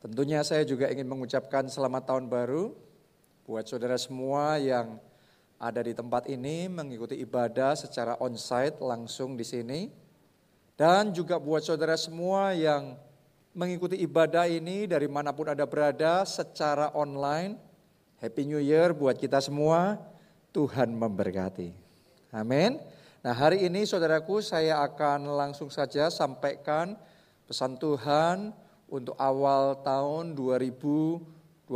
[0.00, 2.72] Tentunya saya juga ingin mengucapkan selamat tahun baru
[3.44, 4.96] buat saudara semua yang
[5.60, 9.92] ada di tempat ini mengikuti ibadah secara onsite langsung di sini.
[10.72, 12.96] Dan juga buat saudara semua yang
[13.52, 17.60] mengikuti ibadah ini dari mana pun ada berada secara online.
[18.24, 20.00] Happy New Year buat kita semua.
[20.56, 21.76] Tuhan memberkati.
[22.32, 22.80] Amin.
[23.20, 26.96] Nah hari ini saudaraku saya akan langsung saja sampaikan
[27.44, 28.56] pesan Tuhan
[28.90, 31.70] untuk awal tahun 2021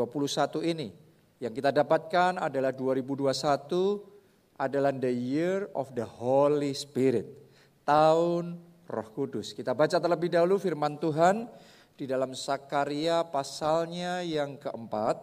[0.66, 0.90] ini.
[1.38, 7.26] Yang kita dapatkan adalah 2021 adalah the year of the Holy Spirit.
[7.86, 8.44] Tahun
[8.84, 9.56] Roh Kudus.
[9.56, 11.48] Kita baca terlebih dahulu firman Tuhan
[11.94, 15.16] di dalam Sakaria pasalnya yang keempat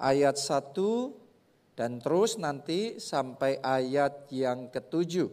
[0.00, 5.28] ayat 1 dan terus nanti sampai ayat yang ketujuh.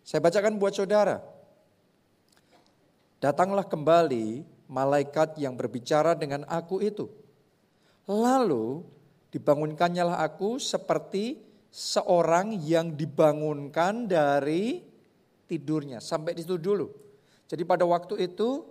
[0.00, 1.20] Saya bacakan buat saudara.
[3.18, 7.10] Datanglah kembali malaikat yang berbicara dengan aku itu.
[8.06, 8.86] Lalu
[9.34, 14.86] dibangunkannyalah aku seperti seorang yang dibangunkan dari
[15.50, 15.98] tidurnya.
[15.98, 16.88] Sampai di situ dulu.
[17.48, 18.64] Jadi pada waktu itu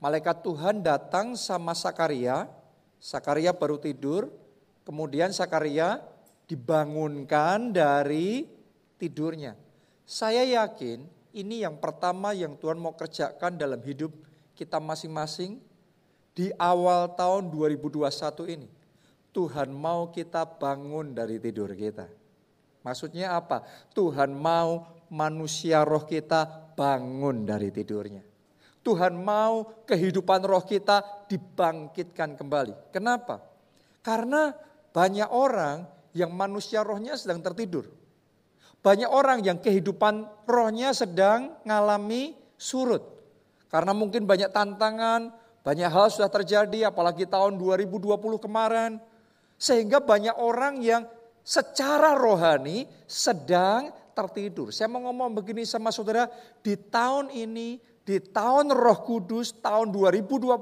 [0.00, 2.48] malaikat Tuhan datang sama Sakaria.
[2.96, 4.32] Sakaria baru tidur.
[4.88, 6.02] Kemudian Sakaria
[6.48, 8.46] dibangunkan dari
[8.96, 9.54] tidurnya.
[10.02, 14.12] Saya yakin ini yang pertama yang Tuhan mau kerjakan dalam hidup
[14.52, 15.60] kita masing-masing
[16.32, 18.68] di awal tahun 2021 ini.
[19.32, 22.04] Tuhan mau kita bangun dari tidur kita.
[22.84, 23.64] Maksudnya apa?
[23.96, 28.24] Tuhan mau manusia roh kita bangun dari tidurnya.
[28.82, 32.90] Tuhan mau kehidupan roh kita dibangkitkan kembali.
[32.90, 33.38] Kenapa?
[34.02, 34.50] Karena
[34.90, 37.88] banyak orang yang manusia rohnya sedang tertidur.
[38.82, 43.02] Banyak orang yang kehidupan rohnya sedang mengalami surut.
[43.70, 45.30] Karena mungkin banyak tantangan,
[45.62, 48.98] banyak hal sudah terjadi apalagi tahun 2020 kemarin.
[49.54, 51.06] Sehingga banyak orang yang
[51.46, 54.74] secara rohani sedang tertidur.
[54.74, 56.26] Saya mau ngomong begini sama saudara,
[56.58, 60.58] di tahun ini, di tahun roh kudus, tahun 2021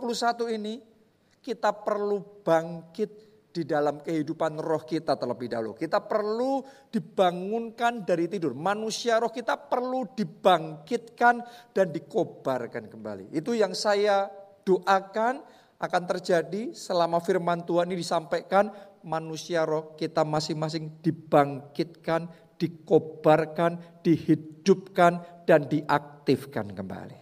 [0.60, 0.84] ini,
[1.40, 5.74] kita perlu bangkit di dalam kehidupan roh kita terlebih dahulu.
[5.74, 8.54] Kita perlu dibangunkan dari tidur.
[8.54, 11.34] Manusia roh kita perlu dibangkitkan
[11.74, 13.34] dan dikobarkan kembali.
[13.34, 14.30] Itu yang saya
[14.62, 15.42] doakan
[15.82, 18.70] akan terjadi selama firman Tuhan ini disampaikan.
[19.00, 22.28] Manusia roh kita masing-masing dibangkitkan,
[22.60, 27.18] dikobarkan, dihidupkan, dan diaktifkan kembali.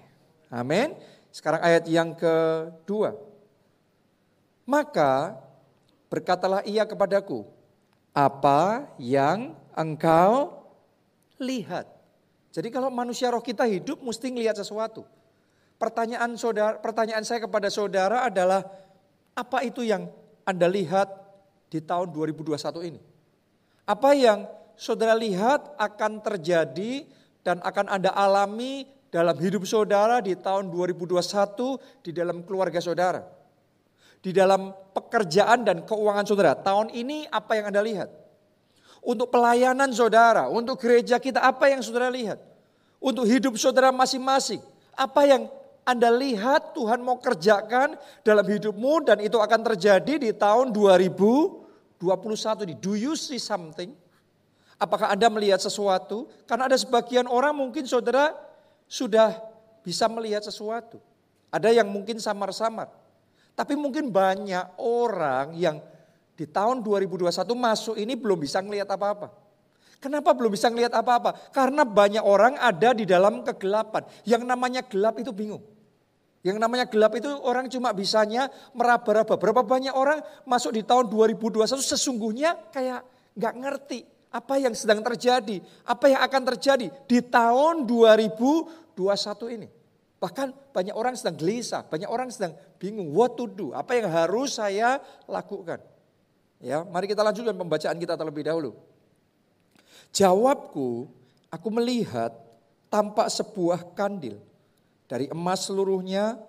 [0.52, 0.92] Amin.
[1.32, 3.14] Sekarang ayat yang kedua.
[4.68, 5.47] Maka
[6.08, 7.44] Berkatalah ia kepadaku,
[8.16, 10.64] apa yang engkau
[11.36, 11.84] lihat.
[12.50, 15.04] Jadi kalau manusia roh kita hidup mesti melihat sesuatu.
[15.78, 18.66] Pertanyaan saudara, pertanyaan saya kepada saudara adalah
[19.38, 20.10] apa itu yang
[20.42, 21.06] Anda lihat
[21.70, 23.00] di tahun 2021 ini?
[23.86, 27.06] Apa yang saudara lihat akan terjadi
[27.46, 31.14] dan akan Anda alami dalam hidup saudara di tahun 2021
[32.02, 33.37] di dalam keluarga saudara?
[34.18, 36.52] Di dalam pekerjaan dan keuangan saudara.
[36.58, 38.10] Tahun ini apa yang Anda lihat?
[38.98, 42.42] Untuk pelayanan saudara, untuk gereja kita apa yang saudara lihat?
[42.98, 44.58] Untuk hidup saudara masing-masing,
[44.98, 45.46] apa yang
[45.86, 47.94] Anda lihat Tuhan mau kerjakan
[48.26, 52.02] dalam hidupmu dan itu akan terjadi di tahun 2021
[52.66, 52.74] ini.
[52.74, 53.94] Do you see something?
[54.78, 56.26] Apakah Anda melihat sesuatu?
[56.44, 58.34] Karena ada sebagian orang mungkin saudara
[58.90, 59.34] sudah
[59.82, 60.98] bisa melihat sesuatu.
[61.48, 62.92] Ada yang mungkin samar-samar.
[63.58, 65.82] Tapi mungkin banyak orang yang
[66.38, 67.26] di tahun 2021
[67.58, 69.34] masuk ini belum bisa ngelihat apa-apa.
[69.98, 71.50] Kenapa belum bisa ngelihat apa-apa?
[71.50, 74.06] Karena banyak orang ada di dalam kegelapan.
[74.22, 75.66] Yang namanya gelap itu bingung.
[76.46, 78.46] Yang namanya gelap itu orang cuma bisanya
[78.78, 79.34] meraba-raba.
[79.34, 83.02] Berapa banyak orang masuk di tahun 2021 sesungguhnya kayak
[83.34, 88.94] nggak ngerti apa yang sedang terjadi, apa yang akan terjadi di tahun 2021
[89.58, 89.77] ini.
[90.18, 94.58] Bahkan banyak orang sedang gelisah, banyak orang sedang bingung what to do, apa yang harus
[94.58, 94.98] saya
[95.30, 95.78] lakukan.
[96.58, 98.74] Ya, mari kita lanjutkan pembacaan kita terlebih dahulu.
[100.10, 101.06] Jawabku,
[101.54, 102.34] aku melihat
[102.90, 104.42] tampak sebuah kandil
[105.06, 106.40] dari emas seluruhnya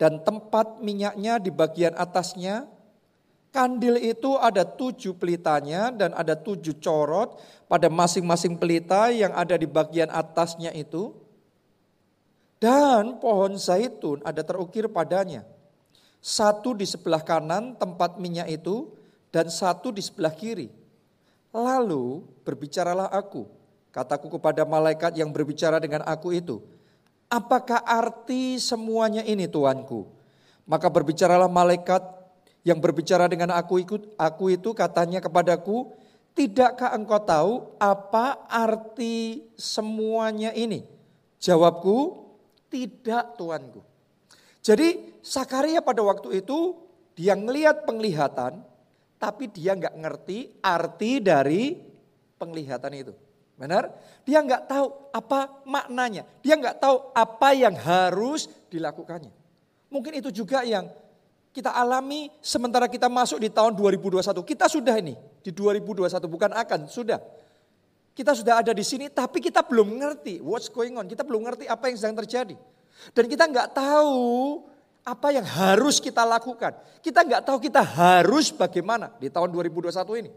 [0.00, 2.66] dan tempat minyaknya di bagian atasnya.
[3.54, 7.38] Kandil itu ada tujuh pelitanya dan ada tujuh corot
[7.70, 11.14] pada masing-masing pelita yang ada di bagian atasnya itu.
[12.64, 15.44] Dan pohon zaitun ada terukir padanya.
[16.24, 18.88] Satu di sebelah kanan tempat minyak itu
[19.28, 20.72] dan satu di sebelah kiri.
[21.52, 23.44] Lalu berbicaralah aku,
[23.92, 26.64] kataku kepada malaikat yang berbicara dengan aku itu,
[27.28, 30.08] apakah arti semuanya ini tuanku?
[30.64, 32.00] Maka berbicaralah malaikat
[32.64, 35.92] yang berbicara dengan aku ikut aku itu katanya kepadaku,
[36.32, 40.88] "Tidakkah engkau tahu apa arti semuanya ini?"
[41.44, 42.23] Jawabku,
[42.74, 43.94] "Tidak, Tuanku."
[44.64, 46.74] Jadi Sakaria pada waktu itu
[47.14, 48.58] dia ngelihat penglihatan,
[49.22, 51.78] tapi dia nggak ngerti arti dari
[52.34, 53.14] penglihatan itu.
[53.54, 53.94] Benar?
[54.26, 56.26] Dia nggak tahu apa maknanya.
[56.42, 59.30] Dia nggak tahu apa yang harus dilakukannya.
[59.94, 60.90] Mungkin itu juga yang
[61.54, 64.42] kita alami sementara kita masuk di tahun 2021.
[64.42, 67.22] Kita sudah ini di 2021 bukan akan, sudah.
[68.14, 71.10] Kita sudah ada di sini tapi kita belum ngerti what's going on.
[71.10, 72.54] Kita belum ngerti apa yang sedang terjadi.
[73.10, 74.62] Dan kita nggak tahu
[75.04, 76.78] apa yang harus kita lakukan.
[77.02, 80.30] Kita nggak tahu kita harus bagaimana di tahun 2021 ini.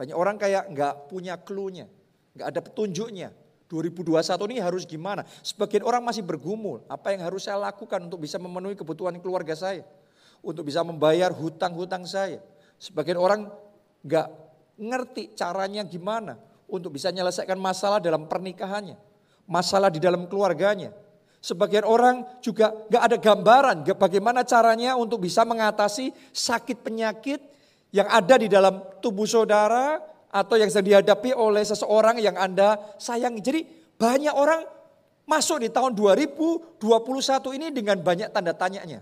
[0.00, 1.84] Banyak orang kayak nggak punya clue-nya,
[2.32, 3.28] nggak ada petunjuknya.
[3.68, 5.22] 2021 ini harus gimana?
[5.46, 9.86] Sebagian orang masih bergumul, apa yang harus saya lakukan untuk bisa memenuhi kebutuhan keluarga saya?
[10.40, 12.40] untuk bisa membayar hutang-hutang saya.
[12.80, 13.48] Sebagian orang
[14.00, 14.28] nggak
[14.80, 16.40] ngerti caranya gimana
[16.70, 18.96] untuk bisa menyelesaikan masalah dalam pernikahannya,
[19.44, 20.94] masalah di dalam keluarganya.
[21.40, 27.40] Sebagian orang juga nggak ada gambaran bagaimana caranya untuk bisa mengatasi sakit penyakit
[27.90, 29.98] yang ada di dalam tubuh saudara
[30.30, 33.40] atau yang sedang dihadapi oleh seseorang yang Anda sayangi.
[33.42, 33.60] Jadi
[33.96, 34.62] banyak orang
[35.24, 39.00] masuk di tahun 2021 ini dengan banyak tanda tanyanya.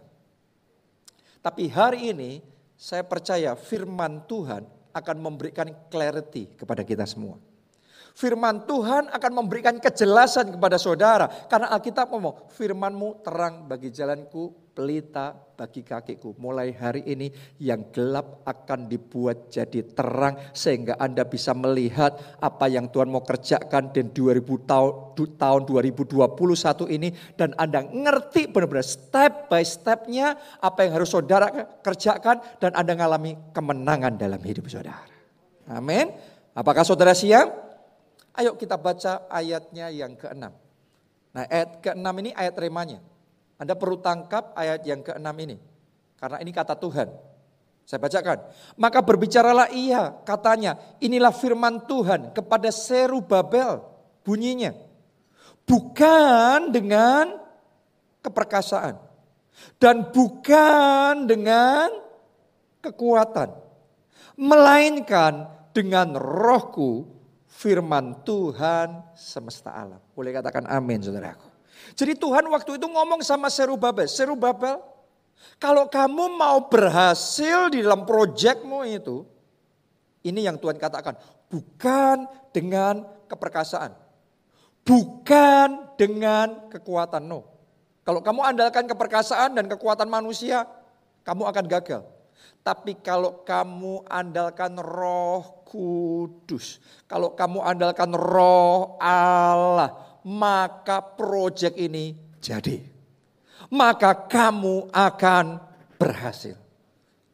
[1.43, 2.45] Tapi hari ini
[2.79, 4.63] saya percaya firman Tuhan
[4.93, 7.48] akan memberikan clarity kepada kita semua.
[8.19, 11.31] Firman Tuhan akan memberikan kejelasan kepada saudara.
[11.47, 16.35] Karena Alkitab ngomong, firmanmu terang bagi jalanku, pelita bagi kakiku.
[16.35, 17.31] Mulai hari ini
[17.63, 20.35] yang gelap akan dibuat jadi terang.
[20.51, 24.93] Sehingga Anda bisa melihat apa yang Tuhan mau kerjakan di 2000 tahun,
[25.39, 26.19] tahun 2021
[26.91, 27.15] ini.
[27.39, 31.55] Dan Anda ngerti benar-benar step by stepnya apa yang harus saudara
[31.87, 32.43] kerjakan.
[32.59, 35.07] Dan Anda mengalami kemenangan dalam hidup saudara.
[35.71, 36.11] Amin.
[36.59, 37.68] Apakah saudara siap?
[38.39, 40.47] Ayo kita baca ayatnya yang ke-6.
[41.35, 43.03] Nah ayat ke-6 ini ayat remanya.
[43.59, 45.59] Anda perlu tangkap ayat yang ke-6 ini.
[46.15, 47.11] Karena ini kata Tuhan.
[47.83, 48.39] Saya bacakan.
[48.79, 50.79] Maka berbicaralah ia katanya.
[51.03, 53.83] Inilah firman Tuhan kepada Seru Babel.
[54.23, 54.71] Bunyinya.
[55.67, 57.43] Bukan dengan
[58.23, 58.95] keperkasaan.
[59.83, 61.91] Dan bukan dengan
[62.87, 63.51] kekuatan.
[64.39, 67.18] Melainkan dengan rohku
[67.59, 69.99] firman Tuhan semesta alam.
[70.15, 71.51] Boleh katakan amin saudaraku.
[71.99, 74.07] Jadi Tuhan waktu itu ngomong sama Serubabel.
[74.07, 74.79] Serubabel,
[75.59, 79.27] kalau kamu mau berhasil di dalam proyekmu itu,
[80.23, 81.19] ini yang Tuhan katakan,
[81.51, 83.91] bukan dengan keperkasaan.
[84.87, 87.43] Bukan dengan kekuatan, no.
[88.07, 90.65] Kalau kamu andalkan keperkasaan dan kekuatan manusia,
[91.27, 92.03] kamu akan gagal.
[92.69, 96.81] Tapi kalau kamu andalkan roh Kudus.
[97.09, 102.85] Kalau kamu andalkan roh Allah, maka proyek ini jadi.
[103.73, 105.61] Maka kamu akan
[105.97, 106.57] berhasil.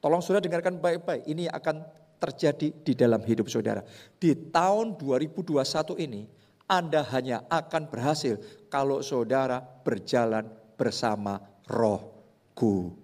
[0.03, 1.83] Tolong saudara dengarkan baik-baik, ini akan
[2.23, 3.87] terjadi di dalam hidup saudara.
[4.19, 5.51] Di tahun 2021
[5.99, 6.31] ini,
[6.71, 8.39] Anda hanya akan berhasil
[8.71, 10.47] kalau saudara berjalan
[10.79, 11.39] bersama
[11.71, 12.23] roh
[12.55, 13.04] kudus.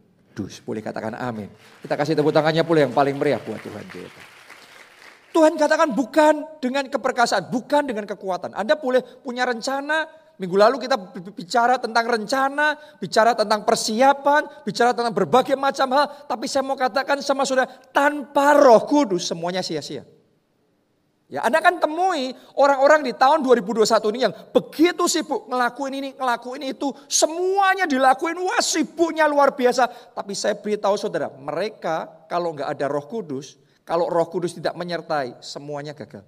[0.62, 1.50] Boleh katakan amin.
[1.82, 4.22] Kita kasih tepuk tangannya pula yang paling meriah buat Tuhan kita.
[5.30, 8.50] Tuhan katakan bukan dengan keperkasaan, bukan dengan kekuatan.
[8.50, 10.06] Anda boleh punya rencana,
[10.42, 10.98] minggu lalu kita
[11.36, 16.26] bicara tentang rencana, bicara tentang persiapan, bicara tentang berbagai macam hal.
[16.26, 20.02] Tapi saya mau katakan sama saudara, tanpa roh kudus semuanya sia-sia.
[21.30, 26.66] Ya, Anda kan temui orang-orang di tahun 2021 ini yang begitu sibuk ngelakuin ini, ngelakuin
[26.66, 26.90] itu.
[27.06, 29.86] Semuanya dilakuin, wah sibuknya luar biasa.
[30.10, 35.38] Tapi saya beritahu saudara, mereka kalau nggak ada roh kudus, kalau roh kudus tidak menyertai,
[35.38, 36.26] semuanya gagal.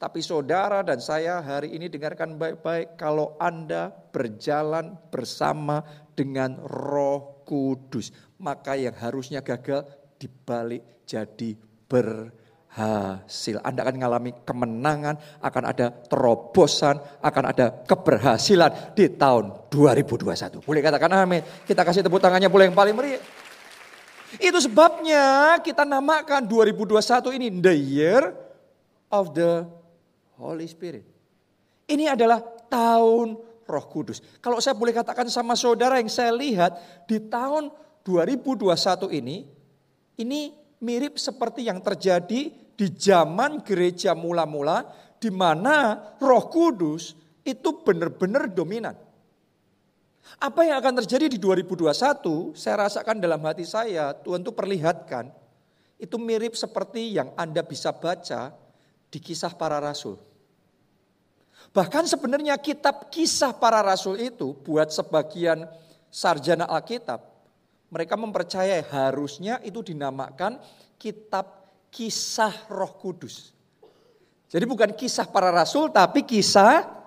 [0.00, 2.96] Tapi saudara dan saya hari ini dengarkan baik-baik.
[2.96, 5.84] Kalau Anda berjalan bersama
[6.16, 8.08] dengan roh kudus.
[8.40, 9.84] Maka yang harusnya gagal
[10.16, 11.52] dibalik jadi
[12.70, 13.58] berhasil.
[13.66, 20.62] Anda akan mengalami kemenangan, akan ada terobosan, akan ada keberhasilan di tahun 2021.
[20.62, 21.42] Boleh katakan amin.
[21.66, 23.22] Kita kasih tepuk tangannya boleh yang paling meriah.
[24.38, 28.22] Itu sebabnya kita namakan 2021 ini the year
[29.10, 29.66] of the
[30.38, 31.02] Holy Spirit.
[31.90, 32.38] Ini adalah
[32.70, 33.34] tahun
[33.66, 34.22] Roh Kudus.
[34.38, 36.78] Kalau saya boleh katakan sama saudara yang saya lihat
[37.10, 37.74] di tahun
[38.06, 39.50] 2021 ini,
[40.22, 44.88] ini mirip seperti yang terjadi di zaman gereja mula-mula
[45.20, 47.12] di mana Roh Kudus
[47.44, 48.96] itu benar-benar dominan.
[50.40, 55.28] Apa yang akan terjadi di 2021, saya rasakan dalam hati saya, Tuhan itu perlihatkan,
[56.00, 58.54] itu mirip seperti yang Anda bisa baca
[59.10, 60.16] di kisah para rasul.
[61.70, 65.68] Bahkan sebenarnya kitab kisah para rasul itu buat sebagian
[66.08, 67.20] sarjana Alkitab,
[67.90, 70.56] mereka mempercayai harusnya itu dinamakan
[70.96, 73.52] kitab kisah roh kudus.
[74.50, 77.00] Jadi bukan kisah para rasul tapi kisah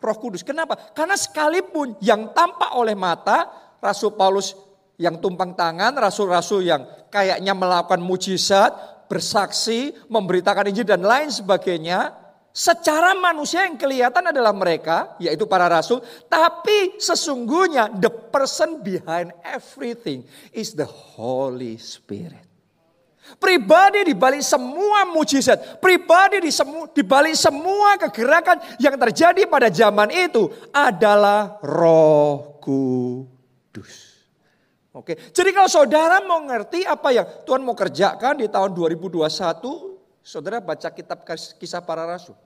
[0.00, 0.40] Roh Kudus.
[0.40, 0.80] Kenapa?
[0.96, 3.52] Karena sekalipun yang tampak oleh mata,
[3.84, 4.56] Rasul Paulus
[4.96, 8.72] yang tumpang tangan, rasul-rasul yang kayaknya melakukan mujizat,
[9.08, 12.16] bersaksi, memberitakan Injil dan lain sebagainya,
[12.50, 20.26] secara manusia yang kelihatan adalah mereka, yaitu para rasul, tapi sesungguhnya the person behind everything
[20.50, 22.50] is the Holy Spirit.
[23.38, 29.70] Pribadi di balik semua mujizat, pribadi di, semu, di balik semua kegerakan yang terjadi pada
[29.70, 34.10] zaman itu adalah Roh Kudus.
[34.90, 39.22] Oke, jadi kalau saudara mau ngerti apa yang Tuhan mau kerjakan di tahun 2021,
[40.22, 41.24] saudara baca kitab
[41.58, 42.36] kisah para rasul.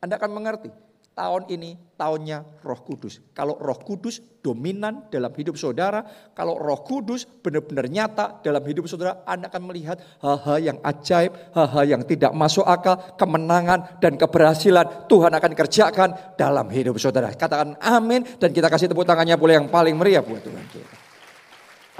[0.00, 0.72] Anda akan mengerti
[1.20, 3.20] tahun ini tahunnya Roh Kudus.
[3.36, 6.00] Kalau Roh Kudus dominan dalam hidup saudara,
[6.32, 11.84] kalau Roh Kudus benar-benar nyata dalam hidup saudara, Anda akan melihat hal-hal yang ajaib, hal-hal
[11.84, 16.08] yang tidak masuk akal, kemenangan dan keberhasilan Tuhan akan kerjakan
[16.40, 17.28] dalam hidup saudara.
[17.36, 20.64] Katakan amin dan kita kasih tepuk tangannya boleh yang paling meriah buat Tuhan.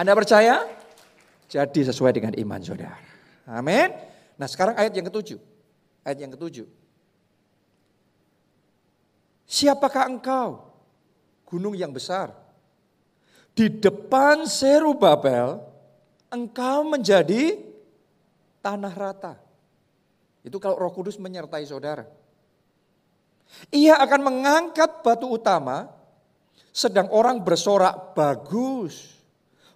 [0.00, 0.64] Anda percaya?
[1.50, 2.96] Jadi sesuai dengan iman saudara.
[3.52, 4.09] Amin.
[4.40, 5.36] Nah sekarang ayat yang ketujuh.
[6.00, 6.64] Ayat yang ketujuh.
[9.44, 10.64] Siapakah engkau?
[11.44, 12.32] Gunung yang besar.
[13.52, 15.60] Di depan Serubabel,
[16.32, 17.60] engkau menjadi
[18.64, 19.36] tanah rata.
[20.40, 22.08] Itu kalau roh kudus menyertai saudara.
[23.68, 25.90] Ia akan mengangkat batu utama,
[26.72, 29.20] sedang orang bersorak bagus.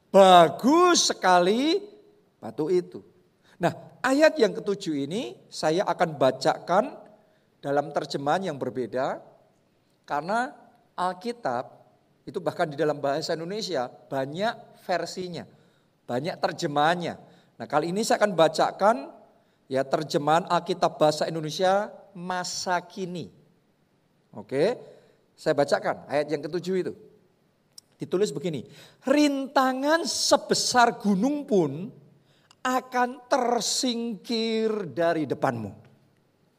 [0.09, 1.83] Bagus sekali
[2.39, 3.03] batu itu.
[3.59, 6.93] Nah ayat yang ketujuh ini saya akan bacakan
[7.65, 9.25] dalam terjemahan yang berbeda
[10.05, 10.53] karena
[10.93, 11.73] Alkitab
[12.29, 15.49] itu bahkan di dalam bahasa Indonesia banyak versinya,
[16.05, 17.15] banyak terjemahannya.
[17.57, 18.97] Nah kali ini saya akan bacakan
[19.73, 23.33] ya terjemahan Alkitab bahasa Indonesia masa kini.
[24.37, 24.77] Oke,
[25.33, 26.93] saya bacakan ayat yang ketujuh itu.
[27.95, 28.67] Ditulis begini,
[29.07, 31.89] rintangan sebesar gunung pun
[32.65, 35.71] akan tersingkir dari depanmu.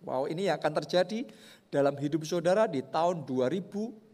[0.06, 1.26] Wow ini akan terjadi
[1.74, 4.14] dalam hidup saudara di tahun 2021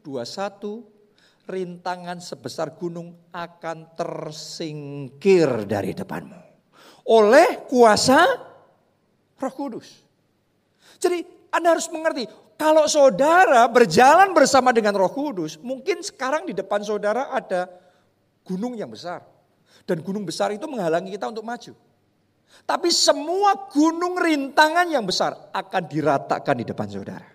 [1.52, 6.40] rintangan sebesar gunung akan tersingkir dari depanmu.
[7.12, 8.24] Oleh kuasa
[9.36, 10.00] roh kudus.
[10.96, 16.80] Jadi Anda harus mengerti, kalau saudara berjalan bersama dengan roh kudus, mungkin sekarang di depan
[16.86, 17.68] saudara ada
[18.48, 19.31] gunung yang besar.
[19.92, 21.76] Dan gunung besar itu menghalangi kita untuk maju.
[22.64, 27.28] Tapi semua gunung rintangan yang besar akan diratakan di depan saudara.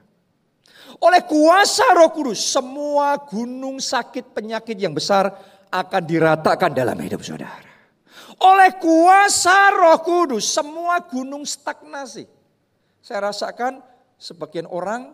[1.04, 5.28] Oleh kuasa roh kudus, semua gunung sakit penyakit yang besar
[5.68, 7.68] akan diratakan dalam hidup saudara.
[8.40, 12.24] Oleh kuasa roh kudus, semua gunung stagnasi.
[13.04, 13.84] Saya rasakan
[14.16, 15.12] sebagian orang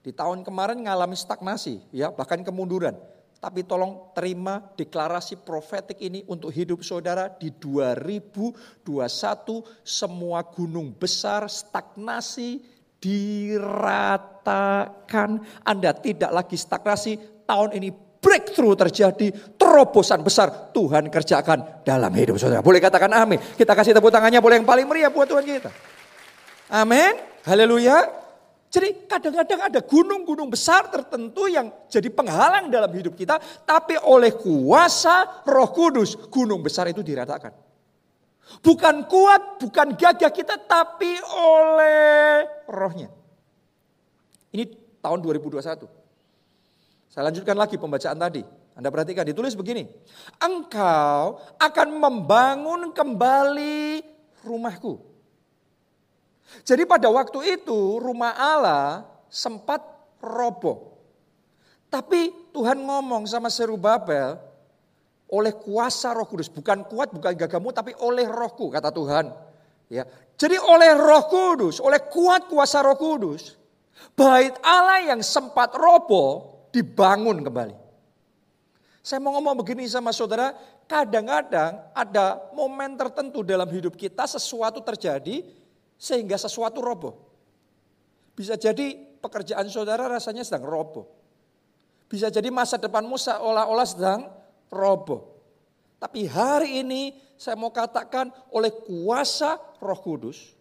[0.00, 2.96] di tahun kemarin mengalami stagnasi, ya bahkan kemunduran.
[3.38, 8.82] Tapi tolong terima deklarasi profetik ini untuk hidup saudara di 2021
[9.86, 12.58] semua gunung besar stagnasi
[12.98, 13.78] diratakan.
[15.62, 22.58] Anda tidak lagi stagnasi, tahun ini breakthrough terjadi, terobosan besar Tuhan kerjakan dalam hidup saudara.
[22.58, 23.38] Boleh katakan amin.
[23.54, 25.70] Kita kasih tepuk tangannya boleh yang paling meriah buat Tuhan kita.
[26.74, 27.14] Amin.
[27.46, 28.27] Haleluya.
[28.68, 33.40] Jadi kadang-kadang ada gunung-gunung besar tertentu yang jadi penghalang dalam hidup kita.
[33.64, 37.52] Tapi oleh kuasa roh kudus, gunung besar itu diratakan.
[38.60, 43.08] Bukan kuat, bukan gagah kita, tapi oleh rohnya.
[44.52, 44.64] Ini
[45.00, 45.84] tahun 2021.
[47.08, 48.44] Saya lanjutkan lagi pembacaan tadi.
[48.76, 49.88] Anda perhatikan, ditulis begini.
[50.40, 54.04] Engkau akan membangun kembali
[54.44, 55.07] rumahku.
[56.64, 59.84] Jadi pada waktu itu rumah Allah sempat
[60.20, 60.96] roboh.
[61.88, 64.36] Tapi Tuhan ngomong sama Serubabel,
[65.28, 69.28] oleh kuasa Roh Kudus, bukan kuat, bukan gagahmu, tapi oleh Rohku, kata Tuhan.
[69.88, 70.04] Ya,
[70.36, 73.56] jadi oleh Roh Kudus, oleh kuat kuasa Roh Kudus,
[74.16, 77.76] bait Allah yang sempat roboh dibangun kembali.
[79.00, 80.52] Saya mau ngomong begini sama saudara,
[80.84, 85.40] kadang-kadang ada momen tertentu dalam hidup kita sesuatu terjadi
[85.98, 87.14] sehingga sesuatu roboh.
[88.38, 91.10] Bisa jadi pekerjaan saudara rasanya sedang roboh.
[92.08, 94.30] Bisa jadi masa depanmu seolah-olah sedang
[94.70, 95.36] roboh.
[95.98, 100.54] Tapi hari ini saya mau katakan oleh kuasa roh kudus.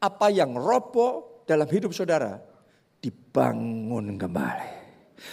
[0.00, 2.40] Apa yang roboh dalam hidup saudara
[2.98, 4.84] dibangun kembali.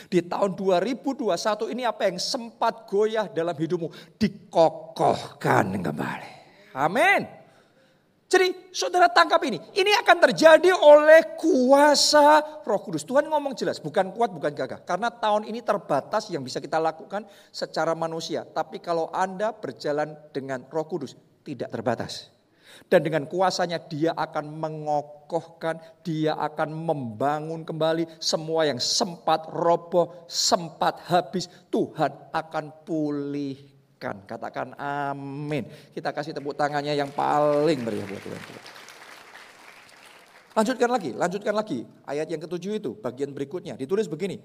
[0.07, 6.31] Di tahun 2021 ini apa yang sempat goyah dalam hidupmu dikokohkan kembali.
[6.75, 7.40] Amin.
[8.31, 9.59] Jadi saudara tangkap ini.
[9.75, 13.03] Ini akan terjadi oleh kuasa roh kudus.
[13.03, 14.87] Tuhan ngomong jelas, bukan kuat, bukan gagah.
[14.87, 18.47] Karena tahun ini terbatas yang bisa kita lakukan secara manusia.
[18.47, 21.11] Tapi kalau Anda berjalan dengan roh kudus,
[21.43, 22.31] tidak terbatas.
[22.87, 31.03] Dan dengan kuasanya dia akan mengokohkan, dia akan membangun kembali semua yang sempat roboh, sempat
[31.11, 31.51] habis.
[31.67, 33.59] Tuhan akan pulih
[34.01, 34.25] katakan.
[34.25, 35.69] Katakan amin.
[35.93, 38.41] Kita kasih tepuk tangannya yang paling meriah buat Tuhan.
[40.51, 41.79] Lanjutkan lagi, lanjutkan lagi.
[42.03, 43.79] Ayat yang ketujuh itu, bagian berikutnya.
[43.79, 44.41] Ditulis begini.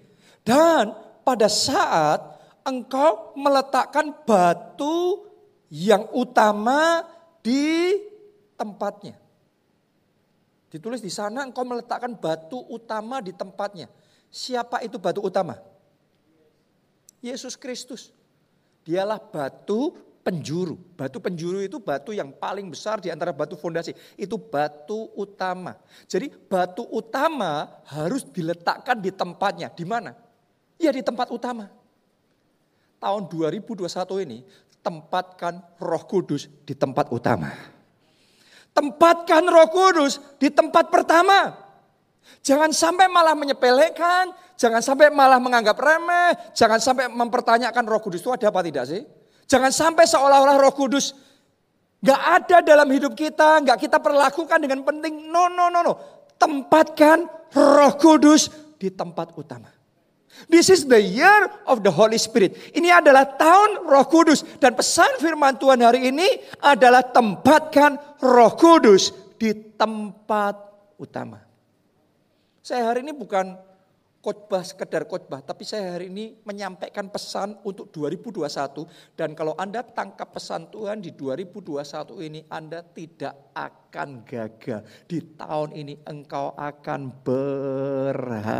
[0.46, 0.94] Dan
[1.26, 5.26] pada saat engkau meletakkan batu
[5.66, 7.02] yang utama
[7.42, 7.98] di
[8.54, 9.18] tempatnya.
[10.70, 13.90] Ditulis di sana engkau meletakkan batu utama di tempatnya.
[14.30, 15.58] Siapa itu batu utama?
[17.18, 18.14] Yesus Kristus.
[18.86, 20.78] Dialah batu penjuru.
[20.94, 23.90] Batu penjuru itu batu yang paling besar di antara batu fondasi.
[24.14, 25.74] Itu batu utama.
[26.06, 29.74] Jadi batu utama harus diletakkan di tempatnya.
[29.74, 30.14] Di mana?
[30.78, 31.66] Ya di tempat utama.
[33.02, 33.86] Tahun 2021
[34.22, 34.46] ini
[34.86, 37.50] tempatkan roh kudus di tempat utama.
[38.70, 41.54] Tempatkan roh kudus di tempat pertama.
[42.42, 48.32] Jangan sampai malah menyepelekan, jangan sampai malah menganggap remeh, jangan sampai mempertanyakan roh kudus itu
[48.32, 49.02] ada apa tidak sih?
[49.46, 51.14] Jangan sampai seolah-olah roh kudus
[52.02, 55.30] gak ada dalam hidup kita, gak kita perlakukan dengan penting.
[55.30, 55.94] No, no, no, no.
[56.36, 59.72] Tempatkan roh kudus di tempat utama.
[60.52, 62.76] This is the year of the Holy Spirit.
[62.76, 64.44] Ini adalah tahun roh kudus.
[64.60, 66.28] Dan pesan firman Tuhan hari ini
[66.60, 70.60] adalah tempatkan roh kudus di tempat
[71.00, 71.40] utama.
[72.60, 73.56] Saya hari ini bukan
[74.20, 80.34] khotbah sekedar khotbah, tapi saya hari ini menyampaikan pesan untuk 2021 dan kalau Anda tangkap
[80.34, 84.82] pesan Tuhan di 2021 ini Anda tidak akan gagal.
[85.06, 88.50] Di tahun ini engkau akan berhasil.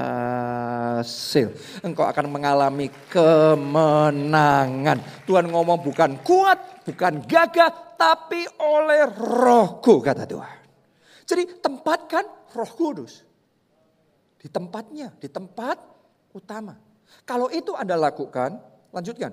[1.82, 5.02] Engkau akan mengalami kemenangan.
[5.26, 10.62] Tuhan ngomong bukan kuat, bukan gagah, tapi oleh rohku kata Tuhan.
[11.26, 13.25] Jadi tempatkan roh kudus
[14.36, 15.80] di tempatnya, di tempat
[16.36, 16.76] utama.
[17.24, 18.58] Kalau itu Anda lakukan,
[18.92, 19.32] lanjutkan.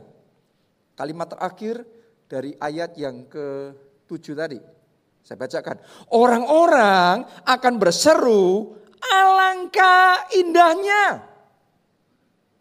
[0.93, 1.83] Kalimat terakhir
[2.29, 4.59] dari ayat yang ke-7 tadi.
[5.23, 5.77] Saya bacakan.
[6.13, 11.33] Orang-orang akan berseru, alangkah indahnya.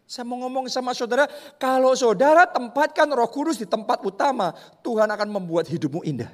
[0.03, 1.25] Saya mau ngomong sama saudara,
[1.57, 4.53] kalau saudara tempatkan roh kudus di tempat utama,
[4.85, 6.29] Tuhan akan membuat hidupmu indah.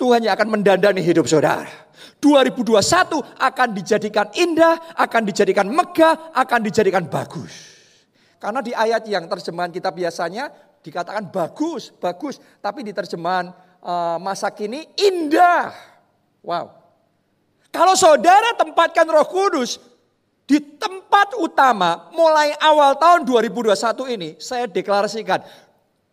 [0.00, 1.68] Tuhan yang akan mendandani hidup saudara.
[2.24, 7.52] 2021 akan dijadikan indah, akan dijadikan megah, akan dijadikan bagus.
[8.40, 10.48] Karena di ayat yang terjemahan kita biasanya
[10.80, 12.40] dikatakan bagus, bagus.
[12.64, 13.52] Tapi di terjemahan
[13.84, 15.76] uh, masa kini indah.
[16.40, 16.72] Wow.
[17.68, 19.76] Kalau saudara tempatkan roh kudus
[20.48, 25.44] di tempat utama mulai awal tahun 2021 ini, saya deklarasikan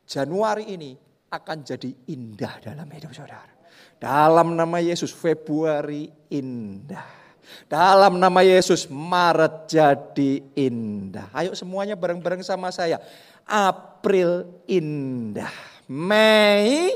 [0.03, 0.91] Januari ini
[1.31, 3.56] akan jadi indah dalam hidup saudara.
[3.97, 7.17] Dalam nama Yesus Februari indah.
[7.65, 11.33] Dalam nama Yesus Maret jadi indah.
[11.33, 13.01] Ayo semuanya bareng-bareng sama saya.
[13.47, 15.49] April indah.
[15.89, 16.93] Mei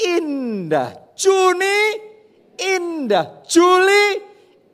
[0.00, 1.14] indah.
[1.14, 1.78] Juni
[2.58, 3.44] indah.
[3.46, 4.04] Juli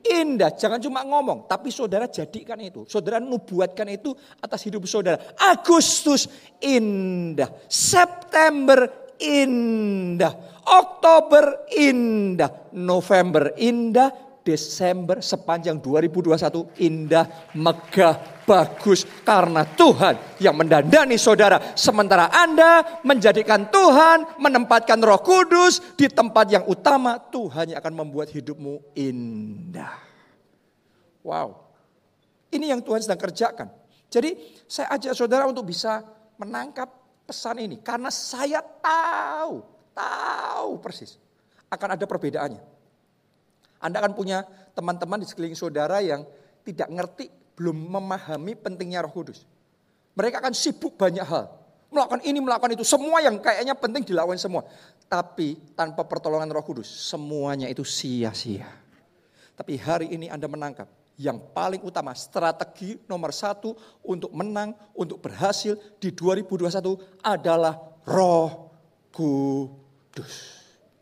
[0.07, 0.51] indah.
[0.57, 2.87] Jangan cuma ngomong, tapi saudara jadikan itu.
[2.89, 5.21] Saudara nubuatkan itu atas hidup saudara.
[5.37, 6.25] Agustus
[6.57, 7.51] indah.
[7.69, 8.89] September
[9.21, 10.50] indah.
[10.65, 19.05] Oktober indah, November indah, Desember sepanjang 2021 indah, megah, bagus.
[19.21, 21.77] Karena Tuhan yang mendandani saudara.
[21.77, 27.21] Sementara Anda menjadikan Tuhan, menempatkan roh kudus di tempat yang utama.
[27.21, 29.93] Tuhan yang akan membuat hidupmu indah.
[31.21, 31.69] Wow.
[32.49, 33.69] Ini yang Tuhan sedang kerjakan.
[34.11, 36.01] Jadi saya ajak saudara untuk bisa
[36.41, 36.89] menangkap
[37.29, 37.79] pesan ini.
[37.79, 41.19] Karena saya tahu Tahu persis
[41.71, 42.63] akan ada perbedaannya.
[43.81, 44.45] Anda akan punya
[44.77, 46.27] teman-teman di sekeliling saudara yang
[46.61, 47.25] tidak ngerti,
[47.57, 49.47] belum memahami pentingnya Roh Kudus.
[50.13, 51.47] Mereka akan sibuk banyak hal.
[51.91, 52.87] Melakukan ini, melakukan itu.
[52.87, 54.63] Semua yang kayaknya penting dilakukan semua.
[55.11, 58.63] Tapi tanpa pertolongan roh kudus, semuanya itu sia-sia.
[59.59, 60.87] Tapi hari ini Anda menangkap.
[61.21, 67.77] yang paling utama, strategi nomor satu untuk menang, untuk berhasil di 2021 adalah
[68.09, 68.73] roh
[69.13, 69.80] kudus.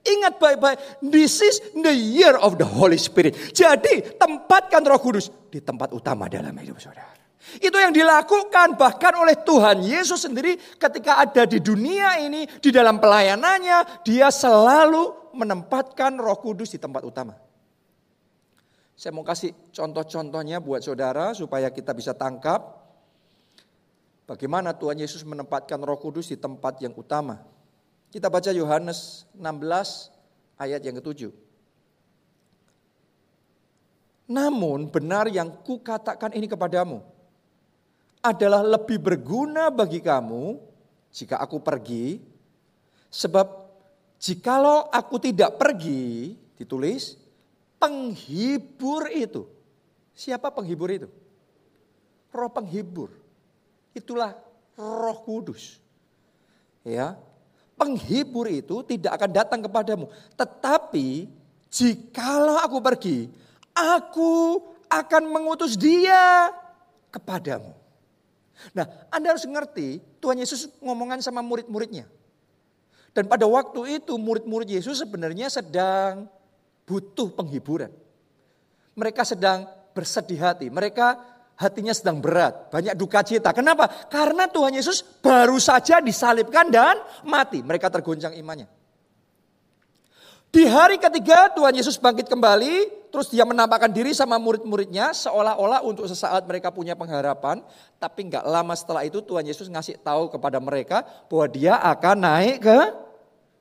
[0.06, 3.36] Ingat baik-baik, this is the year of the Holy Spirit.
[3.52, 7.12] Jadi tempatkan roh kudus di tempat utama dalam hidup saudara.
[7.60, 13.02] Itu yang dilakukan bahkan oleh Tuhan Yesus sendiri ketika ada di dunia ini, di dalam
[13.02, 17.34] pelayanannya, dia selalu menempatkan roh kudus di tempat utama.
[19.00, 22.60] Saya mau kasih contoh-contohnya buat saudara supaya kita bisa tangkap
[24.28, 27.40] bagaimana Tuhan Yesus menempatkan Roh Kudus di tempat yang utama.
[28.10, 30.10] Kita baca Yohanes 16
[30.58, 31.30] ayat yang ketujuh.
[34.30, 37.02] Namun benar yang kukatakan ini kepadamu
[38.22, 40.58] adalah lebih berguna bagi kamu
[41.10, 42.22] jika aku pergi.
[43.10, 43.48] Sebab
[44.22, 47.18] jikalau aku tidak pergi, ditulis,
[47.82, 49.50] penghibur itu.
[50.14, 51.10] Siapa penghibur itu?
[52.30, 53.10] Roh penghibur.
[53.98, 54.38] Itulah
[54.78, 55.82] Roh Kudus.
[56.86, 57.18] Ya.
[57.80, 61.32] Penghibur itu tidak akan datang kepadamu, tetapi
[61.72, 63.32] jikalau aku pergi,
[63.72, 64.60] aku
[64.92, 66.52] akan mengutus dia
[67.08, 67.72] kepadamu.
[68.76, 72.04] Nah, Anda harus ngerti, Tuhan Yesus ngomongan sama murid-muridnya.
[73.16, 76.28] Dan pada waktu itu murid-murid Yesus sebenarnya sedang
[76.84, 77.96] butuh penghiburan.
[79.00, 79.64] Mereka sedang
[79.96, 81.16] bersedih hati, mereka
[81.60, 83.52] hatinya sedang berat, banyak duka cita.
[83.52, 83.92] Kenapa?
[84.08, 86.96] Karena Tuhan Yesus baru saja disalibkan dan
[87.28, 87.60] mati.
[87.60, 88.72] Mereka tergoncang imannya.
[90.50, 96.10] Di hari ketiga Tuhan Yesus bangkit kembali, terus dia menampakkan diri sama murid-muridnya seolah-olah untuk
[96.10, 97.62] sesaat mereka punya pengharapan.
[98.02, 102.66] Tapi nggak lama setelah itu Tuhan Yesus ngasih tahu kepada mereka bahwa dia akan naik
[102.66, 102.80] ke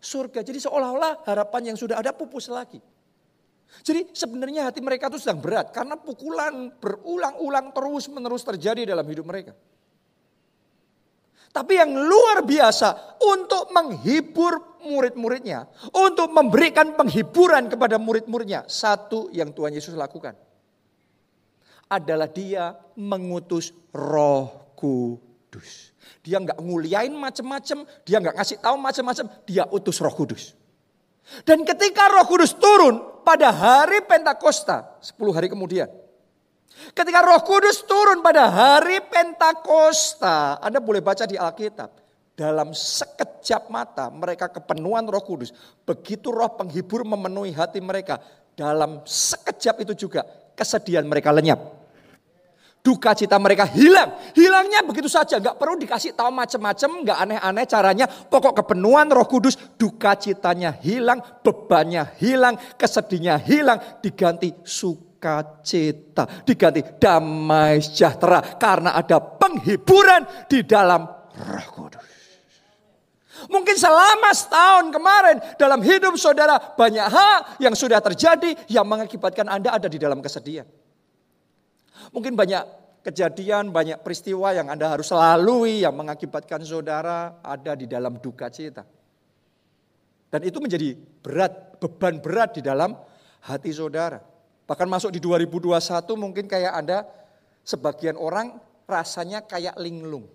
[0.01, 0.41] surga.
[0.41, 2.81] Jadi seolah-olah harapan yang sudah ada pupus lagi.
[3.85, 9.29] Jadi sebenarnya hati mereka itu sedang berat karena pukulan berulang-ulang terus menerus terjadi dalam hidup
[9.29, 9.53] mereka.
[11.49, 19.75] Tapi yang luar biasa untuk menghibur murid-muridnya, untuk memberikan penghiburan kepada murid-muridnya, satu yang Tuhan
[19.75, 20.37] Yesus lakukan
[21.89, 25.97] adalah dia mengutus Roh Kudus.
[26.21, 30.53] Dia nggak nguliain macam-macam, dia nggak ngasih tahu macam-macam, dia utus Roh Kudus.
[31.49, 35.93] Dan ketika Roh Kudus turun pada hari Pentakosta, 10 hari kemudian.
[36.97, 42.09] Ketika Roh Kudus turun pada hari Pentakosta, Anda boleh baca di Alkitab.
[42.33, 45.53] Dalam sekejap mata mereka kepenuhan Roh Kudus.
[45.85, 48.17] Begitu Roh penghibur memenuhi hati mereka,
[48.57, 50.25] dalam sekejap itu juga
[50.57, 51.78] kesedihan mereka lenyap
[52.83, 54.15] duka cita mereka hilang.
[54.33, 58.07] Hilangnya begitu saja, nggak perlu dikasih tahu macam-macam, nggak aneh-aneh caranya.
[58.09, 67.83] Pokok kepenuhan Roh Kudus, duka citanya hilang, bebannya hilang, kesedihnya hilang, diganti sukacita, diganti damai
[67.83, 72.07] sejahtera karena ada penghiburan di dalam Roh Kudus.
[73.47, 79.79] Mungkin selama setahun kemarin dalam hidup saudara banyak hal yang sudah terjadi yang mengakibatkan Anda
[79.79, 80.67] ada di dalam kesedihan.
[82.13, 82.63] Mungkin banyak
[83.05, 88.85] kejadian, banyak peristiwa yang Anda harus lalui yang mengakibatkan saudara ada di dalam duka cita.
[90.29, 90.93] Dan itu menjadi
[91.25, 92.93] berat, beban berat di dalam
[93.49, 94.21] hati saudara.
[94.69, 95.73] Bahkan masuk di 2021
[96.21, 97.09] mungkin kayak Anda
[97.65, 100.29] sebagian orang rasanya kayak linglung.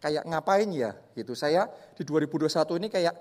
[0.00, 1.32] Kayak ngapain ya gitu.
[1.32, 3.14] Saya di 2021 ini kayak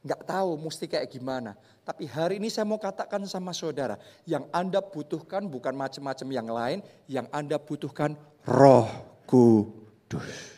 [0.00, 1.52] nggak tahu mesti kayak gimana.
[1.84, 6.78] Tapi hari ini saya mau katakan sama saudara, yang Anda butuhkan bukan macam-macam yang lain,
[7.10, 8.16] yang Anda butuhkan
[8.48, 8.88] roh
[9.28, 10.56] kudus.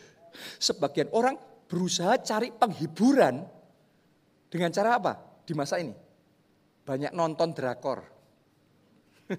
[0.58, 3.42] Sebagian orang berusaha cari penghiburan
[4.52, 5.94] dengan cara apa di masa ini?
[6.82, 8.04] Banyak nonton drakor.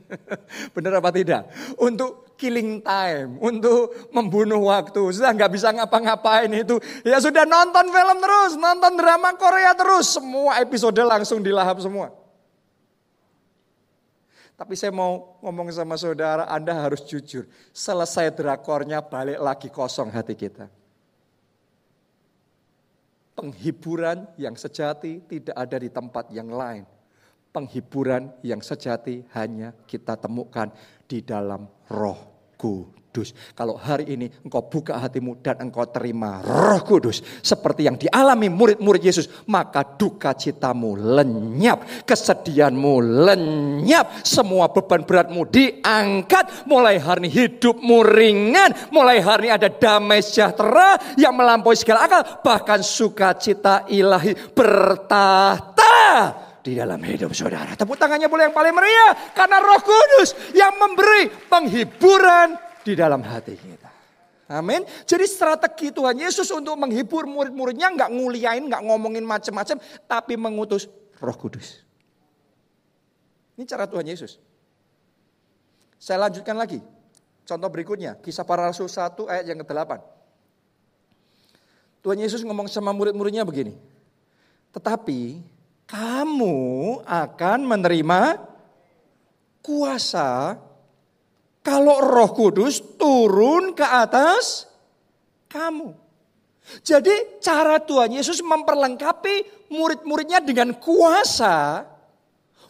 [0.76, 1.50] Benar apa tidak?
[1.78, 5.00] Untuk killing time, untuk membunuh waktu.
[5.14, 6.78] Sudah nggak bisa ngapa-ngapain itu.
[7.06, 10.18] Ya sudah nonton film terus, nonton drama Korea terus.
[10.18, 12.12] Semua episode langsung dilahap semua.
[14.54, 17.50] Tapi saya mau ngomong sama saudara, Anda harus jujur.
[17.74, 20.70] Selesai drakornya balik lagi kosong hati kita.
[23.34, 26.86] Penghiburan yang sejati tidak ada di tempat yang lain
[27.54, 30.74] penghiburan yang sejati hanya kita temukan
[31.06, 33.38] di dalam roh kudus.
[33.54, 37.22] Kalau hari ini engkau buka hatimu dan engkau terima roh kudus.
[37.46, 39.30] Seperti yang dialami murid-murid Yesus.
[39.46, 42.08] Maka duka citamu lenyap.
[42.10, 44.26] Kesedihanmu lenyap.
[44.26, 46.66] Semua beban beratmu diangkat.
[46.66, 48.90] Mulai hari ini hidupmu ringan.
[48.90, 52.42] Mulai hari ini ada damai sejahtera yang melampaui segala akal.
[52.42, 55.94] Bahkan sukacita ilahi bertahta
[56.64, 57.76] di dalam hidup saudara.
[57.76, 59.36] Tepuk tangannya boleh yang paling meriah.
[59.36, 62.56] Karena roh kudus yang memberi penghiburan
[62.88, 63.92] di dalam hati kita.
[64.48, 64.88] Amin.
[65.04, 70.88] Jadi strategi Tuhan Yesus untuk menghibur murid-muridnya nggak nguliain, nggak ngomongin macam-macam, tapi mengutus
[71.20, 71.84] Roh Kudus.
[73.60, 74.40] Ini cara Tuhan Yesus.
[76.00, 76.84] Saya lanjutkan lagi.
[77.44, 80.00] Contoh berikutnya, kisah para rasul 1 ayat yang ke-8.
[82.04, 83.80] Tuhan Yesus ngomong sama murid-muridnya begini.
[84.76, 85.40] Tetapi
[85.88, 86.60] kamu
[87.06, 88.22] akan menerima
[89.64, 90.60] kuasa
[91.64, 94.68] kalau Roh Kudus turun ke atas
[95.48, 95.96] kamu.
[96.84, 101.84] Jadi cara Tuhan Yesus memperlengkapi murid-muridnya dengan kuasa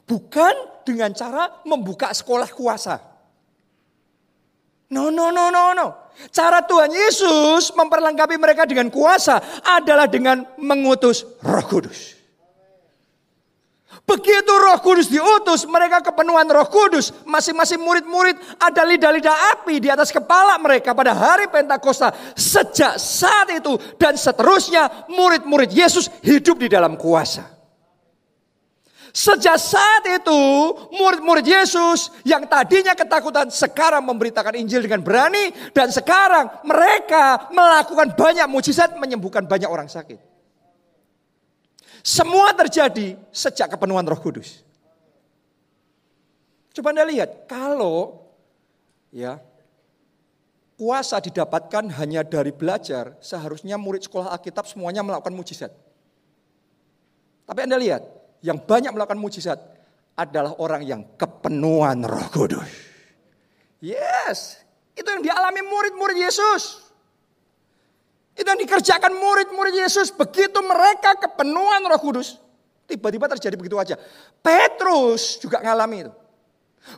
[0.06, 0.54] bukan
[0.86, 2.98] dengan cara membuka sekolah kuasa.
[4.94, 5.88] No, no, no, no, no.
[6.30, 12.23] Cara Tuhan Yesus memperlengkapi mereka dengan kuasa adalah dengan mengutus Roh Kudus.
[14.04, 17.16] Begitu roh kudus diutus, mereka kepenuhan roh kudus.
[17.24, 22.12] Masing-masing murid-murid ada lidah-lidah api di atas kepala mereka pada hari Pentakosta.
[22.36, 27.48] Sejak saat itu dan seterusnya murid-murid Yesus hidup di dalam kuasa.
[29.16, 30.42] Sejak saat itu
[31.00, 35.54] murid-murid Yesus yang tadinya ketakutan sekarang memberitakan Injil dengan berani.
[35.72, 40.33] Dan sekarang mereka melakukan banyak mujizat menyembuhkan banyak orang sakit.
[42.04, 44.60] Semua terjadi sejak kepenuhan Roh Kudus.
[46.76, 48.28] Coba Anda lihat, kalau
[49.08, 49.40] ya
[50.76, 55.72] kuasa didapatkan hanya dari belajar, seharusnya murid sekolah Alkitab semuanya melakukan mujizat.
[57.48, 58.04] Tapi Anda lihat,
[58.44, 59.64] yang banyak melakukan mujizat
[60.20, 62.68] adalah orang yang kepenuhan Roh Kudus.
[63.80, 64.60] Yes,
[64.92, 66.83] itu yang dialami murid-murid Yesus.
[68.34, 70.10] Itu yang dikerjakan murid-murid Yesus.
[70.10, 72.42] Begitu mereka kepenuhan roh kudus.
[72.90, 73.96] Tiba-tiba terjadi begitu aja.
[74.42, 76.14] Petrus juga ngalami itu.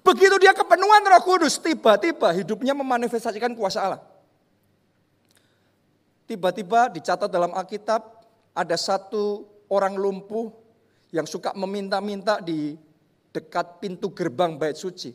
[0.01, 1.59] Begitu dia kepenuhan roh kudus.
[1.59, 4.01] Tiba-tiba hidupnya memanifestasikan kuasa Allah.
[6.25, 8.15] Tiba-tiba dicatat dalam Alkitab.
[8.55, 10.47] Ada satu orang lumpuh
[11.11, 12.79] yang suka meminta-minta di
[13.35, 15.11] dekat pintu gerbang bait suci.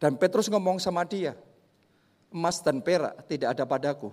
[0.00, 1.38] Dan Petrus ngomong sama dia,
[2.34, 4.10] emas dan perak tidak ada padaku,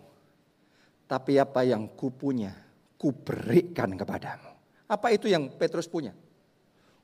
[1.07, 2.51] tapi apa yang kupunya,
[2.99, 4.51] kuberikan kepadamu.
[4.91, 6.11] Apa itu yang Petrus punya?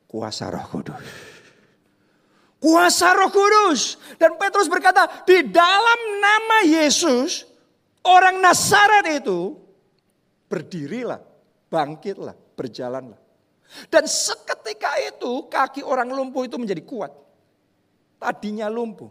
[0.06, 1.08] Kuasa roh kudus.
[2.60, 3.96] Kuasa roh kudus.
[4.20, 7.48] Dan Petrus berkata, di dalam nama Yesus,
[8.04, 9.56] orang Nazaret itu,
[10.52, 11.20] berdirilah,
[11.72, 13.20] bangkitlah, berjalanlah.
[13.89, 17.12] Dan seketika itu kaki orang lumpuh itu menjadi kuat.
[18.22, 19.10] Tadinya lumpuh,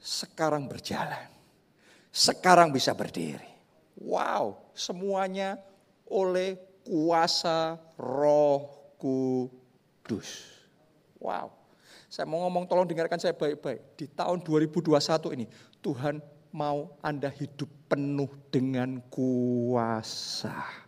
[0.00, 1.28] sekarang berjalan.
[2.08, 3.55] Sekarang bisa berdiri.
[3.96, 5.56] Wow, semuanya
[6.04, 10.52] oleh kuasa Roh Kudus.
[11.16, 11.50] Wow.
[12.06, 13.98] Saya mau ngomong tolong dengarkan saya baik-baik.
[13.98, 14.94] Di tahun 2021
[15.36, 15.46] ini
[15.82, 16.22] Tuhan
[16.54, 20.86] mau Anda hidup penuh dengan kuasa.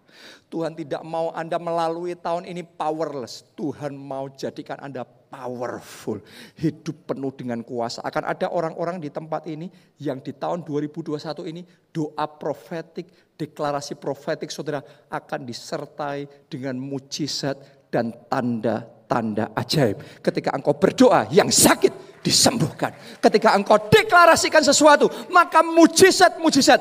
[0.49, 3.45] Tuhan tidak mau Anda melalui tahun ini powerless.
[3.59, 6.19] Tuhan mau jadikan Anda powerful.
[6.57, 8.01] Hidup penuh dengan kuasa.
[8.03, 9.69] Akan ada orang-orang di tempat ini
[10.01, 11.21] yang di tahun 2021
[11.53, 11.63] ini
[11.93, 14.81] doa profetik, deklarasi profetik saudara
[15.13, 20.25] akan disertai dengan mujizat dan tanda-tanda ajaib.
[20.25, 22.93] Ketika engkau berdoa yang sakit disembuhkan.
[23.23, 26.81] Ketika engkau deklarasikan sesuatu maka mujizat-mujizat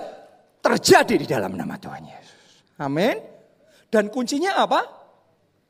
[0.59, 2.41] terjadi di dalam nama Tuhan Yesus.
[2.81, 3.15] Amin.
[3.87, 4.83] Dan kuncinya apa?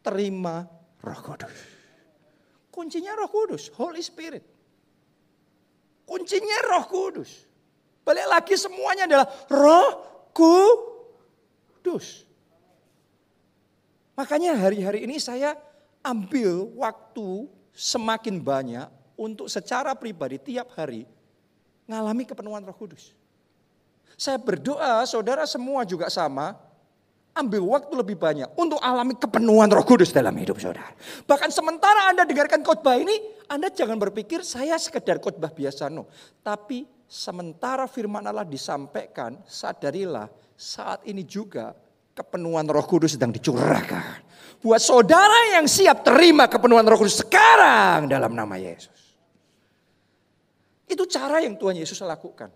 [0.02, 0.66] Terima
[1.04, 1.77] roh kudus.
[2.78, 4.46] Kuncinya roh kudus, Holy Spirit.
[6.06, 7.50] Kuncinya roh kudus.
[8.06, 9.90] Balik lagi semuanya adalah roh
[10.30, 12.22] kudus.
[14.14, 15.58] Makanya hari-hari ini saya
[16.06, 18.86] ambil waktu semakin banyak
[19.18, 21.10] untuk secara pribadi tiap hari
[21.90, 23.18] ngalami kepenuhan roh kudus.
[24.14, 26.54] Saya berdoa, saudara semua juga sama,
[27.38, 30.92] ambil waktu lebih banyak untuk alami kepenuhan roh kudus dalam hidup saudara.
[31.30, 35.88] Bahkan sementara Anda dengarkan khotbah ini, Anda jangan berpikir saya sekedar khotbah biasa.
[35.94, 36.10] No.
[36.42, 41.78] Tapi sementara firman Allah disampaikan, sadarilah saat ini juga
[42.18, 44.26] kepenuhan roh kudus sedang dicurahkan.
[44.58, 49.14] Buat saudara yang siap terima kepenuhan roh kudus sekarang dalam nama Yesus.
[50.90, 52.50] Itu cara yang Tuhan Yesus lakukan.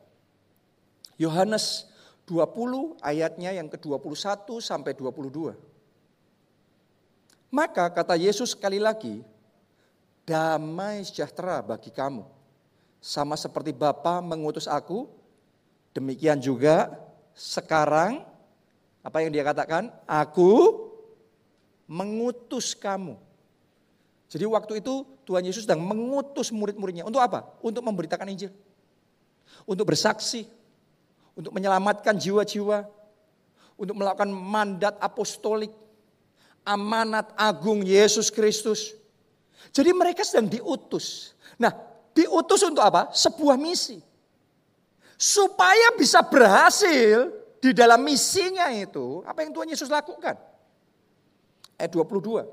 [1.22, 1.91] Yohanes
[2.32, 5.52] 20 ayatnya yang ke-21 sampai 22.
[7.52, 9.20] Maka kata Yesus sekali lagi,
[10.24, 12.24] damai sejahtera bagi kamu.
[13.04, 15.12] Sama seperti Bapa mengutus aku,
[15.92, 16.96] demikian juga
[17.36, 18.24] sekarang
[19.04, 19.92] apa yang dia katakan?
[20.08, 20.88] Aku
[21.92, 23.20] mengutus kamu.
[24.32, 27.04] Jadi waktu itu Tuhan Yesus sedang mengutus murid-muridnya.
[27.04, 27.52] Untuk apa?
[27.60, 28.56] Untuk memberitakan Injil.
[29.68, 30.48] Untuk bersaksi.
[31.42, 32.86] Untuk menyelamatkan jiwa-jiwa.
[33.76, 35.74] Untuk melakukan mandat apostolik.
[36.62, 38.94] Amanat agung Yesus Kristus.
[39.74, 41.34] Jadi mereka sedang diutus.
[41.58, 41.74] Nah
[42.14, 43.10] diutus untuk apa?
[43.10, 43.98] Sebuah misi.
[45.18, 47.30] Supaya bisa berhasil
[47.62, 49.22] di dalam misinya itu.
[49.26, 50.34] Apa yang Tuhan Yesus lakukan?
[51.78, 52.46] Ayat 22.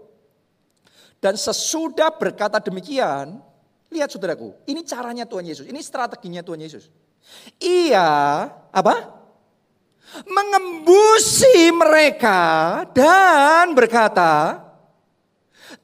[1.18, 3.42] Dan sesudah berkata demikian,
[3.90, 6.86] lihat saudaraku, ini caranya Tuhan Yesus, ini strateginya Tuhan Yesus.
[7.58, 8.10] Ia
[8.70, 8.94] apa?
[10.24, 14.62] Mengembusi mereka dan berkata,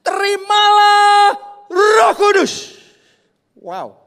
[0.01, 1.37] terimalah
[1.69, 2.75] Roh Kudus.
[3.59, 4.01] Wow.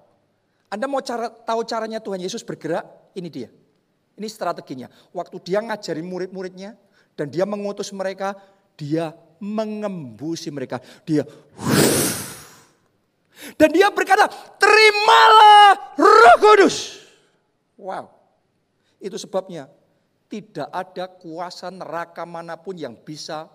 [0.67, 2.83] Anda mau cara, tahu caranya Tuhan Yesus bergerak?
[3.15, 3.49] Ini dia.
[4.17, 4.89] Ini strateginya.
[5.13, 6.75] Waktu dia ngajari murid-muridnya
[7.13, 8.35] dan dia mengutus mereka,
[8.75, 10.81] dia mengembusi mereka.
[11.05, 11.23] Dia
[13.55, 17.06] dan dia berkata, terimalah roh kudus.
[17.77, 18.09] Wow.
[18.97, 19.69] Itu sebabnya
[20.27, 23.47] tidak ada kuasa neraka mana pun yang bisa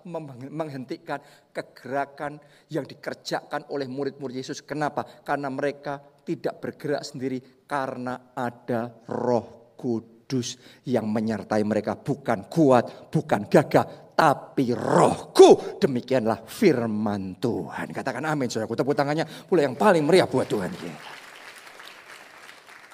[0.49, 1.21] menghentikan
[1.53, 2.41] kegerakan
[2.73, 4.65] yang dikerjakan oleh murid-murid Yesus.
[4.65, 5.05] Kenapa?
[5.05, 10.57] Karena mereka tidak bergerak sendiri karena ada roh kudus
[10.89, 11.93] yang menyertai mereka.
[11.93, 15.77] Bukan kuat, bukan gagah, tapi rohku.
[15.77, 17.93] Demikianlah firman Tuhan.
[17.93, 18.81] Katakan amin saudaraku.
[18.81, 20.73] Tepuk tangannya pula yang paling meriah buat Tuhan.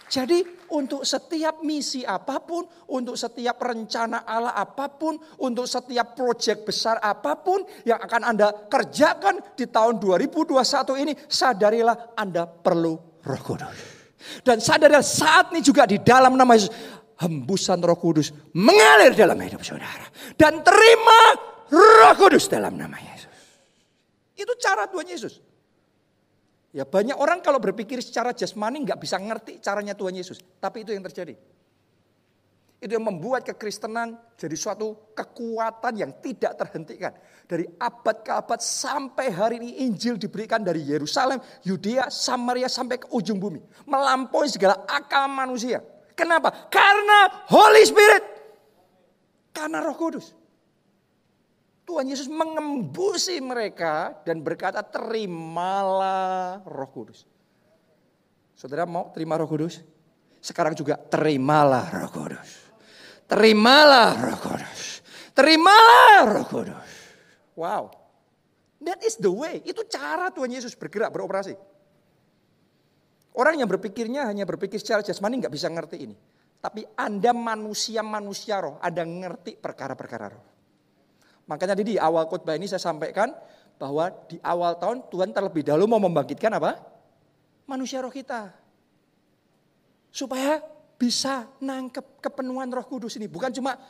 [0.08, 6.68] Jadi untuk setiap misi apa pun, untuk setiap rencana Allah apa pun, untuk setiap proyek
[6.68, 13.42] besar apa pun yang akan Anda kerjakan di tahun 2021 ini, sadarilah Anda perlu roh
[13.44, 13.78] kudus.
[14.44, 16.72] Dan sadarilah saat ini juga di dalam nama Yesus,
[17.18, 20.06] hembusan roh kudus mengalir dalam hidup saudara.
[20.36, 21.20] Dan terima
[21.70, 23.38] roh kudus dalam nama Yesus.
[24.38, 25.47] Itu cara Tuhan Yesus.
[26.68, 30.36] Ya banyak orang kalau berpikir secara jasmani nggak bisa ngerti caranya Tuhan Yesus.
[30.60, 31.32] Tapi itu yang terjadi.
[32.78, 37.10] Itu yang membuat kekristenan jadi suatu kekuatan yang tidak terhentikan.
[37.48, 43.10] Dari abad ke abad sampai hari ini Injil diberikan dari Yerusalem, Yudea, Samaria sampai ke
[43.10, 43.58] ujung bumi.
[43.88, 45.82] Melampaui segala akal manusia.
[46.14, 46.70] Kenapa?
[46.70, 48.24] Karena Holy Spirit.
[49.50, 50.37] Karena Roh Kudus.
[51.88, 57.24] Tuhan Yesus mengembusi mereka dan berkata terimalah Roh Kudus.
[58.52, 59.80] Saudara mau terima Roh Kudus?
[60.44, 62.68] Sekarang juga terimalah Roh Kudus.
[63.24, 65.00] Terimalah Roh Kudus.
[65.32, 66.90] Terimalah Roh Kudus.
[67.56, 67.88] Wow.
[68.84, 69.64] That is the way.
[69.64, 71.56] Itu cara Tuhan Yesus bergerak, beroperasi.
[73.32, 76.16] Orang yang berpikirnya hanya berpikir secara jasmani nggak bisa ngerti ini.
[76.60, 80.57] Tapi Anda manusia-manusia roh, Anda ngerti perkara-perkara roh.
[81.48, 83.32] Makanya di awal khotbah ini saya sampaikan
[83.80, 86.76] bahwa di awal tahun Tuhan terlebih dahulu mau membangkitkan apa?
[87.64, 88.52] Manusia roh kita.
[90.12, 90.60] Supaya
[91.00, 93.30] bisa nangkep kepenuhan roh kudus ini.
[93.30, 93.80] Bukan cuma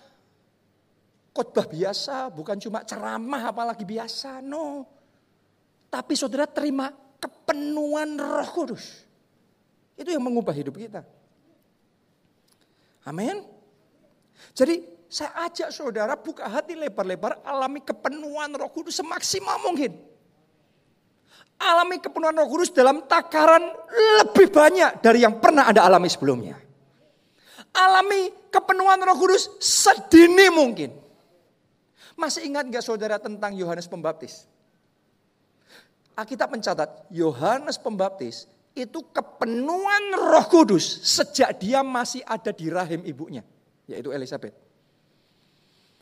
[1.35, 4.39] khotbah biasa, bukan cuma ceramah apalagi biasa.
[4.39, 4.87] No.
[5.91, 9.03] Tapi saudara terima kepenuhan roh kudus.
[9.99, 11.03] Itu yang mengubah hidup kita.
[13.03, 13.43] Amin.
[14.55, 19.97] Jadi saya ajak saudara buka hati lebar-lebar alami kepenuhan roh kudus semaksimal mungkin.
[21.59, 23.73] Alami kepenuhan roh kudus dalam takaran
[24.21, 26.61] lebih banyak dari yang pernah Anda alami sebelumnya.
[27.73, 30.93] Alami kepenuhan roh kudus sedini mungkin.
[32.13, 34.45] Masih ingat gak saudara tentang Yohanes Pembaptis?
[36.19, 38.45] Alkitab mencatat Yohanes Pembaptis
[38.77, 43.41] itu kepenuhan roh kudus sejak dia masih ada di rahim ibunya.
[43.89, 44.68] Yaitu Elizabeth.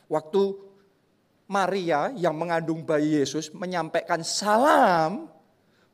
[0.07, 0.55] Waktu
[1.47, 5.31] Maria yang mengandung bayi Yesus menyampaikan salam.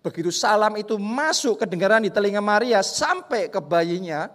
[0.01, 4.29] Begitu salam itu masuk kedengaran di telinga Maria sampai ke bayinya.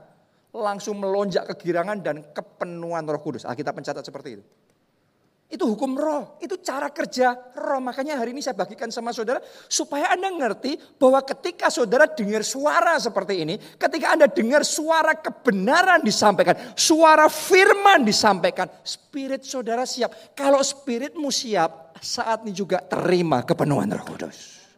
[0.48, 3.44] Langsung melonjak kegirangan dan kepenuhan roh kudus.
[3.44, 4.44] Alkitab mencatat seperti itu.
[5.48, 7.80] Itu hukum roh, itu cara kerja roh.
[7.80, 13.00] Makanya hari ini saya bagikan sama saudara supaya Anda ngerti bahwa ketika saudara dengar suara
[13.00, 20.36] seperti ini, ketika Anda dengar suara kebenaran disampaikan, suara firman disampaikan, spirit saudara siap.
[20.36, 24.68] Kalau spiritmu siap, saat ini juga terima kepenuhan Roh Kudus.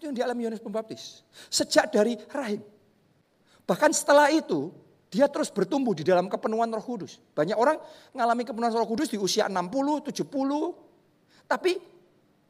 [0.00, 1.20] Itu yang dialami Yohanes Pembaptis.
[1.52, 2.64] Sejak dari rahim.
[3.68, 4.72] Bahkan setelah itu,
[5.08, 7.16] dia terus bertumbuh di dalam kepenuhan roh kudus.
[7.32, 7.80] Banyak orang
[8.12, 11.48] mengalami kepenuhan roh kudus di usia 60, 70.
[11.48, 11.72] Tapi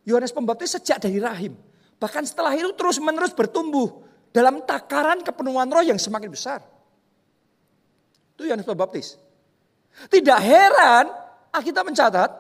[0.02, 1.54] Yohanes Pembaptis sejak dari rahim.
[2.02, 4.02] Bahkan setelah itu terus menerus bertumbuh.
[4.34, 6.60] Dalam takaran kepenuhan roh yang semakin besar.
[8.34, 9.14] Itu Yohanes Pembaptis.
[10.10, 11.10] Tidak heran
[11.58, 12.30] kita mencatat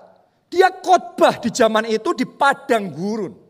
[0.48, 3.47] Dia khotbah di zaman itu di padang gurun.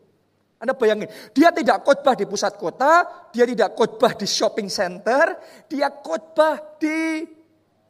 [0.58, 5.38] Anda bayangin, dia tidak khotbah di pusat kota, dia tidak khotbah di shopping center,
[5.70, 7.22] dia khotbah di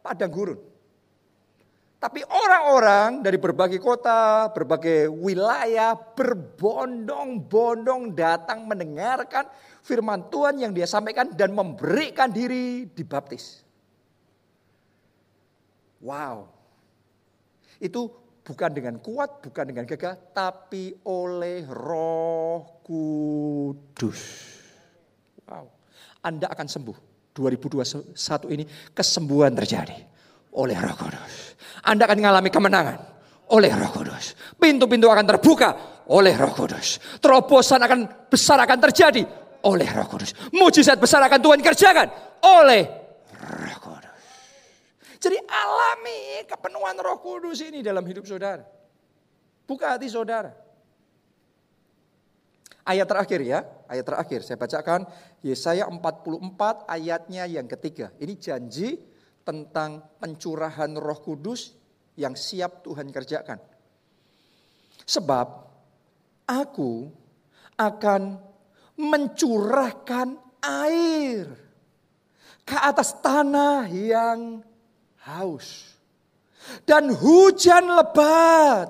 [0.04, 0.60] padang gurun.
[1.98, 9.48] Tapi orang-orang dari berbagai kota, berbagai wilayah berbondong-bondong datang mendengarkan
[9.82, 13.66] firman Tuhan yang dia sampaikan dan memberikan diri dibaptis.
[15.98, 16.54] Wow.
[17.82, 18.14] Itu
[18.48, 24.22] bukan dengan kuat, bukan dengan gagah, tapi oleh Roh Kudus.
[25.44, 25.68] Wow.
[26.24, 26.96] Anda akan sembuh.
[27.36, 28.18] 2021
[28.50, 29.94] ini kesembuhan terjadi
[30.58, 31.54] oleh Roh Kudus.
[31.86, 32.98] Anda akan mengalami kemenangan
[33.54, 34.34] oleh Roh Kudus.
[34.58, 35.68] Pintu-pintu akan terbuka
[36.10, 36.98] oleh Roh Kudus.
[37.22, 39.22] Terobosan akan besar akan terjadi
[39.68, 40.34] oleh Roh Kudus.
[40.50, 42.08] Mujizat besar akan Tuhan kerjakan
[42.42, 42.82] oleh
[43.38, 43.77] Roh.
[45.18, 48.62] Jadi alami kepenuhan roh kudus ini dalam hidup saudara.
[49.66, 50.54] Buka hati saudara.
[52.88, 55.04] Ayat terakhir ya, ayat terakhir saya bacakan
[55.44, 58.14] Yesaya 44 ayatnya yang ketiga.
[58.16, 58.96] Ini janji
[59.44, 61.76] tentang pencurahan roh kudus
[62.16, 63.60] yang siap Tuhan kerjakan.
[65.04, 65.46] Sebab
[66.48, 67.12] aku
[67.76, 68.22] akan
[68.96, 71.44] mencurahkan air
[72.64, 74.60] ke atas tanah yang
[75.28, 75.98] haus.
[76.84, 78.88] Dan hujan lebat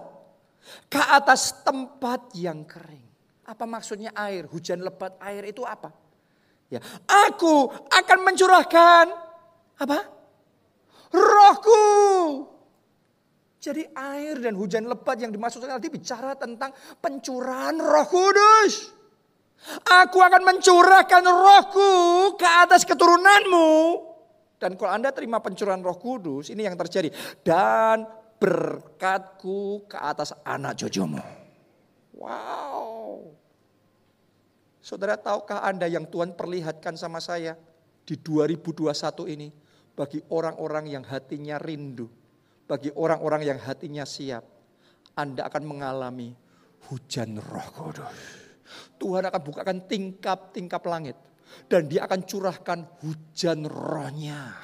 [0.88, 3.06] ke atas tempat yang kering.
[3.48, 4.48] Apa maksudnya air?
[4.48, 5.92] Hujan lebat air itu apa?
[6.68, 9.04] Ya, aku akan mencurahkan
[9.80, 9.98] apa?
[11.12, 11.84] Rohku.
[13.58, 16.70] Jadi air dan hujan lebat yang dimaksudkan nanti bicara tentang
[17.02, 18.94] pencurahan Roh Kudus.
[19.82, 21.90] Aku akan mencurahkan rohku
[22.38, 24.07] ke atas keturunanmu
[24.58, 27.14] dan kalau Anda terima pencurahan roh kudus, ini yang terjadi.
[27.46, 28.02] Dan
[28.42, 31.22] berkatku ke atas anak cucumu.
[32.18, 33.34] Wow.
[34.82, 37.54] Saudara tahukah Anda yang Tuhan perlihatkan sama saya
[38.02, 39.48] di 2021 ini.
[39.94, 42.06] Bagi orang-orang yang hatinya rindu.
[42.66, 44.42] Bagi orang-orang yang hatinya siap.
[45.18, 46.34] Anda akan mengalami
[46.90, 48.18] hujan roh kudus.
[48.98, 51.16] Tuhan akan bukakan tingkap-tingkap langit
[51.66, 54.54] dan dia akan curahkan hujan rohnya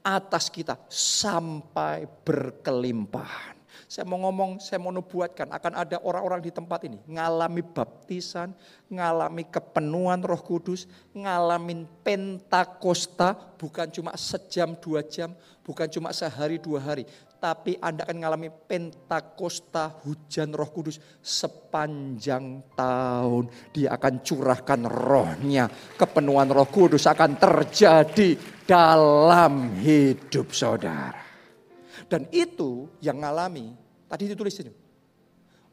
[0.00, 3.60] atas kita sampai berkelimpahan.
[3.90, 8.54] Saya mau ngomong, saya mau nubuatkan akan ada orang-orang di tempat ini ngalami baptisan,
[8.86, 15.34] ngalami kepenuhan Roh Kudus, ngalamin pentakosta bukan cuma sejam dua jam,
[15.66, 17.02] bukan cuma sehari dua hari,
[17.40, 23.48] tapi Anda akan mengalami pentakosta hujan roh kudus sepanjang tahun.
[23.72, 25.64] Dia akan curahkan rohnya.
[25.96, 28.36] Kepenuhan roh kudus akan terjadi
[28.68, 31.24] dalam hidup saudara.
[32.04, 33.72] Dan itu yang mengalami,
[34.04, 34.72] tadi ditulis ini.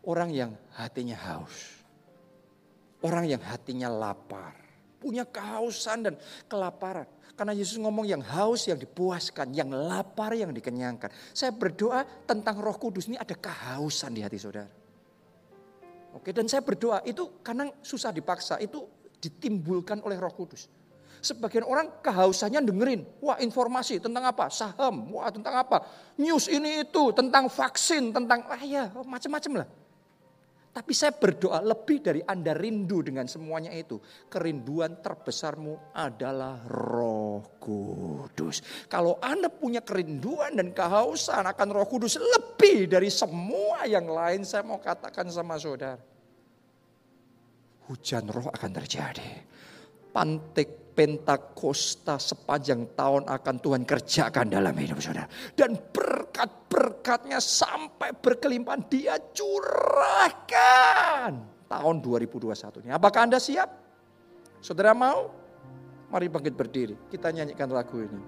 [0.08, 1.84] Orang yang hatinya haus.
[3.04, 4.56] Orang yang hatinya lapar.
[4.98, 6.16] Punya kehausan dan
[6.48, 11.14] kelaparan karena Yesus ngomong yang haus yang dipuaskan, yang lapar yang dikenyangkan.
[11.38, 14.66] Saya berdoa tentang roh kudus ini ada kehausan di hati saudara.
[16.18, 18.82] Oke, dan saya berdoa itu karena susah dipaksa, itu
[19.22, 20.66] ditimbulkan oleh roh kudus.
[21.22, 24.50] Sebagian orang kehausannya dengerin, wah informasi tentang apa?
[24.50, 25.86] Saham, wah tentang apa?
[26.18, 29.68] News ini itu, tentang vaksin, tentang, ah ya macam-macam lah.
[30.78, 33.98] Tapi saya berdoa lebih dari Anda rindu dengan semuanya itu.
[34.30, 38.86] Kerinduan terbesarmu adalah roh kudus.
[38.86, 44.62] Kalau Anda punya kerinduan dan kehausan akan roh kudus lebih dari semua yang lain saya
[44.62, 45.98] mau katakan sama saudara.
[47.90, 49.30] Hujan roh akan terjadi.
[50.14, 55.30] Pantik Pentakosta sepanjang tahun akan Tuhan kerjakan dalam hidup saudara.
[55.54, 55.78] Dan
[56.38, 60.54] berkat-berkatnya sampai berkelimpahan dia curahkan
[61.66, 62.94] tahun 2021 ini.
[62.94, 63.66] Apakah Anda siap?
[64.62, 65.34] Saudara mau?
[66.14, 66.96] Mari bangkit berdiri.
[67.10, 68.22] Kita nyanyikan lagu ini.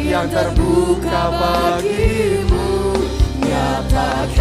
[0.00, 2.96] Yang terbuka bagimu.
[3.44, 4.32] Nyatakanlah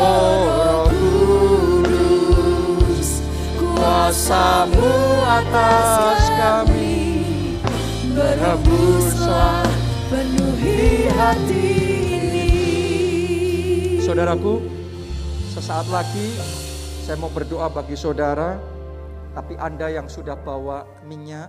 [0.00, 0.61] Oh
[4.12, 4.92] Kuasamu
[5.24, 7.16] atas kami
[8.12, 9.64] Berhembuslah
[10.12, 11.64] penuhi hati
[12.12, 12.48] ini
[14.04, 14.68] Saudaraku,
[15.56, 16.28] sesaat lagi
[17.08, 18.60] saya mau berdoa bagi saudara,
[19.32, 21.48] tapi Anda yang sudah bawa minyak,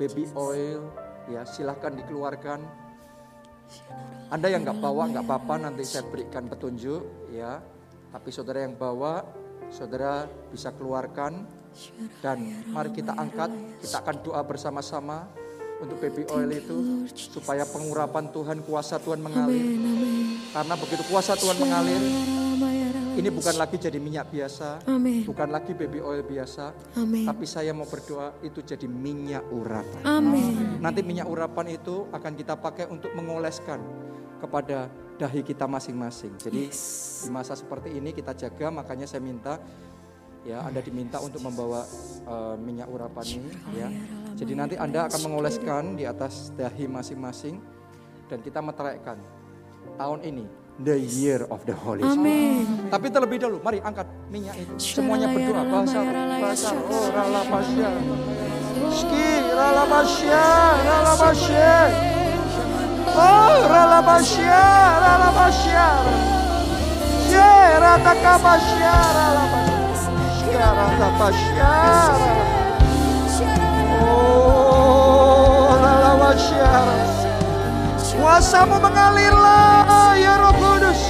[0.00, 0.88] baby oil,
[1.28, 2.64] ya silahkan dikeluarkan.
[4.32, 7.60] Anda yang nggak bawa nggak apa-apa, nanti saya berikan petunjuk, ya.
[8.08, 9.20] Tapi saudara yang bawa,
[9.68, 11.57] saudara bisa keluarkan
[12.22, 12.38] dan
[12.70, 13.50] mari kita angkat,
[13.82, 15.28] kita akan doa bersama-sama
[15.78, 19.78] untuk baby oil itu supaya pengurapan Tuhan, kuasa Tuhan mengalir.
[20.50, 22.02] Karena begitu kuasa Tuhan mengalir,
[23.18, 25.26] ini bukan lagi jadi minyak biasa, Amin.
[25.26, 27.26] bukan lagi baby oil biasa, Amin.
[27.26, 30.02] tapi saya mau berdoa itu jadi minyak urapan.
[30.06, 30.78] Amin.
[30.78, 33.82] Nanti minyak urapan itu akan kita pakai untuk mengoleskan
[34.38, 34.86] kepada
[35.18, 36.38] dahi kita masing-masing.
[36.38, 39.58] Jadi di masa seperti ini kita jaga, makanya saya minta
[40.46, 41.82] ya Anda diminta untuk membawa
[42.26, 43.88] eh, minyak urapan ini ya.
[44.38, 47.58] Jadi nanti Anda akan mengoleskan di atas dahi masing-masing
[48.30, 49.18] dan kita meteraikan
[49.98, 50.46] tahun ini
[50.78, 52.22] the year of the Holy Spirit.
[52.22, 52.64] Amin.
[52.86, 54.74] Tapi terlebih dahulu, mari angkat minyak itu.
[54.78, 55.98] Semuanya berdoa bahasa
[56.38, 57.90] bahasa oh rala pasya.
[58.94, 60.44] Ski rala pasya,
[60.86, 61.74] rala pasya.
[63.18, 64.62] Oh rala pasya,
[65.02, 65.86] rala pasya.
[67.28, 69.57] Ye rata kapasya, rala pasya.
[78.38, 81.00] Kuasamu mengalirlah ya Roh Kudus.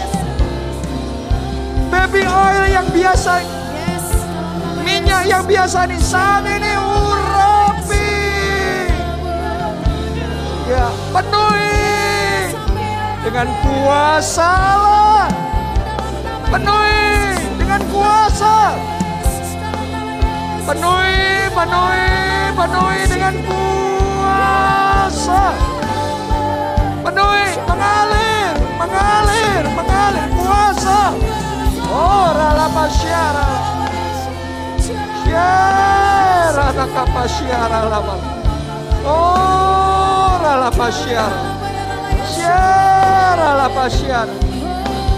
[1.93, 3.45] Baby oil yang biasa,
[4.81, 8.13] minyak yang biasa nih saat ini urapi.
[10.73, 12.53] Ya, penuhi
[13.25, 15.29] dengan kuasa Allah.
[16.49, 17.05] Penuhi
[17.61, 18.73] dengan kuasa.
[20.69, 22.13] Penuhi, penuhi,
[22.53, 25.57] penuhi dengan kuasa.
[27.01, 31.17] Penuhi, mengalir, mengalir, mengalir kuasa.
[31.89, 33.49] Oh, rala pasyara.
[35.25, 38.17] Syara taka pasyara lama.
[39.09, 41.41] Oh, rala pasyara.
[42.29, 44.37] Syara la pasyara.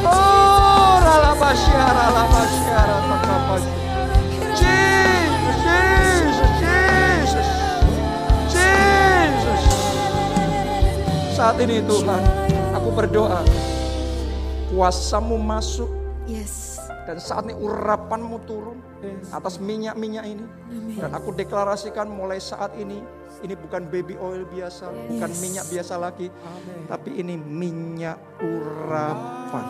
[0.06, 3.29] Oh, rala pasyara la pasyara.
[11.40, 12.20] Saat ini Tuhan,
[12.76, 13.40] aku berdoa.
[14.68, 15.88] Kuasamu masuk
[16.28, 16.76] Yes.
[17.08, 18.76] dan saat ini urapanmu turun
[19.32, 20.44] atas minyak-minyak ini.
[21.00, 23.00] Dan aku deklarasikan mulai saat ini,
[23.40, 26.28] ini bukan baby oil biasa, bukan minyak biasa lagi.
[26.84, 29.64] Tapi ini minyak urapan.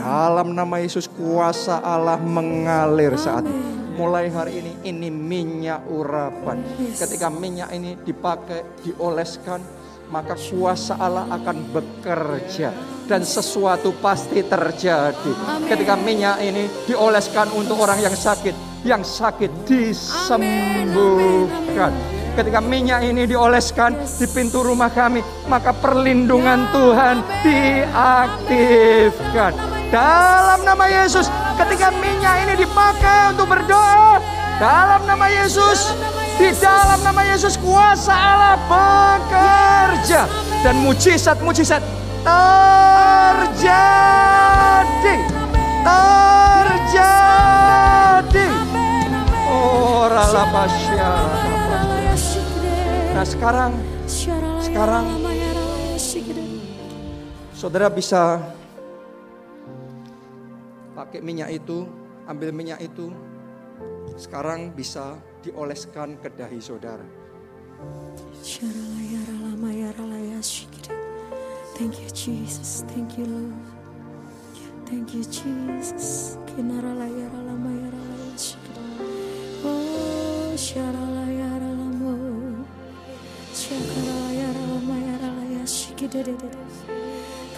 [0.00, 3.89] Dalam nama Yesus kuasa Allah mengalir saat ini.
[4.00, 6.64] Mulai hari ini, ini minyak urapan.
[6.96, 9.60] Ketika minyak ini dipakai, dioleskan,
[10.08, 12.72] maka kuasa Allah akan bekerja
[13.04, 15.60] dan sesuatu pasti terjadi.
[15.68, 18.56] Ketika minyak ini dioleskan untuk orang yang sakit,
[18.88, 21.92] yang sakit disembuhkan.
[22.40, 29.52] Ketika minyak ini dioleskan di pintu rumah kami, maka perlindungan Tuhan diaktifkan.
[29.92, 31.28] Dalam nama Yesus,
[31.58, 34.20] ketika minyak ini dipakai untuk berdoa,
[34.60, 35.96] dalam nama Yesus,
[36.36, 40.28] di dalam nama Yesus kuasa Allah bekerja
[40.60, 41.80] dan mujizat-mujizat
[42.20, 43.56] terjadi.
[45.80, 47.26] Terjadi.
[49.48, 51.40] Oh, rala pasyara.
[53.16, 53.72] Nah, sekarang
[54.60, 55.04] sekarang
[57.56, 58.40] saudara bisa
[61.00, 61.88] pakai minyak itu,
[62.28, 63.08] ambil minyak itu,
[64.20, 67.08] sekarang bisa dioleskan ke dahi saudara.
[71.80, 73.56] Thank you Jesus, thank you Lord.
[74.84, 76.36] Thank you Jesus.
[79.64, 80.00] Oh.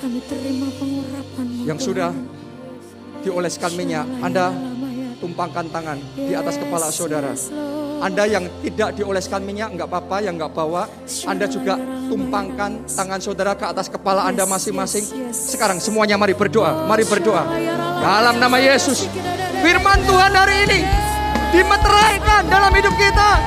[0.03, 2.11] Kami terima pengurapan Yang sudah
[3.22, 4.50] dioleskan minyak, Anda
[5.22, 7.30] tumpangkan tangan di atas kepala saudara.
[8.02, 10.90] Anda yang tidak dioleskan minyak, nggak apa-apa, yang nggak bawa,
[11.22, 11.78] Anda juga
[12.10, 15.30] tumpangkan tangan saudara ke atas kepala Anda masing-masing.
[15.30, 17.46] Sekarang semuanya mari berdoa, mari berdoa.
[18.02, 19.06] Dalam nama Yesus,
[19.62, 20.80] firman Tuhan hari ini
[21.54, 23.38] dimeteraikan dalam hidup kita.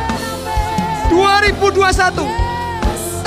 [1.11, 2.23] 2021,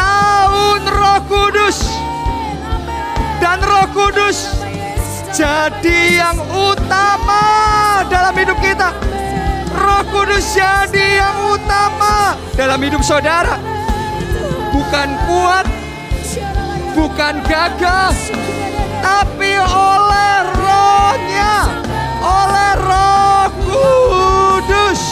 [0.00, 1.78] tahun roh kudus.
[3.38, 4.67] Dan roh kudus
[5.32, 7.44] jadi yang utama
[8.08, 8.92] dalam hidup kita.
[9.78, 13.60] Roh Kudus jadi yang utama dalam hidup saudara.
[14.74, 15.66] Bukan kuat,
[16.96, 18.14] bukan gagah,
[19.04, 21.54] tapi oleh rohnya,
[22.22, 25.02] oleh roh kudus.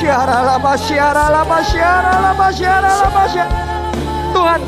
[0.00, 3.52] Syara lama, syara lama, syara lama, syara lama, syara.
[4.32, 4.60] Tuhan,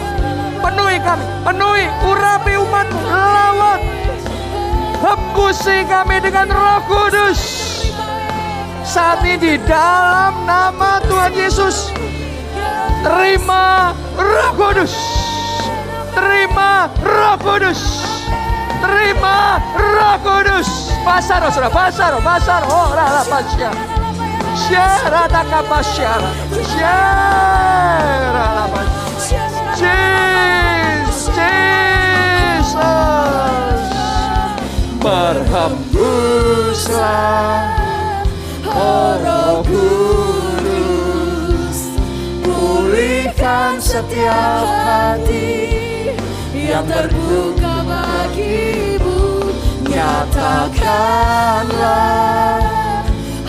[0.65, 3.81] penuhi kami, penuhi, urapi umatmu, lawat,
[5.05, 7.41] Hembusi kami dengan roh kudus.
[8.89, 11.93] Saat ini di dalam nama Tuhan Yesus.
[13.05, 14.97] Terima roh kudus.
[16.17, 17.81] Terima roh kudus.
[18.81, 20.89] Terima roh kudus.
[21.05, 22.65] Pasaro, saudara, pasaro, pasaro.
[22.73, 23.69] Oh, rala, pasya.
[24.57, 26.33] Syara, takapa, syara.
[26.65, 29.04] Syara, lama.
[29.75, 31.35] Jesus,
[35.03, 37.75] berhembuslah
[38.71, 40.79] oh kudus
[42.47, 46.15] pulihkan setiap hati
[46.55, 49.51] yang terbuka bagimu.
[49.91, 52.63] Nyatakanlah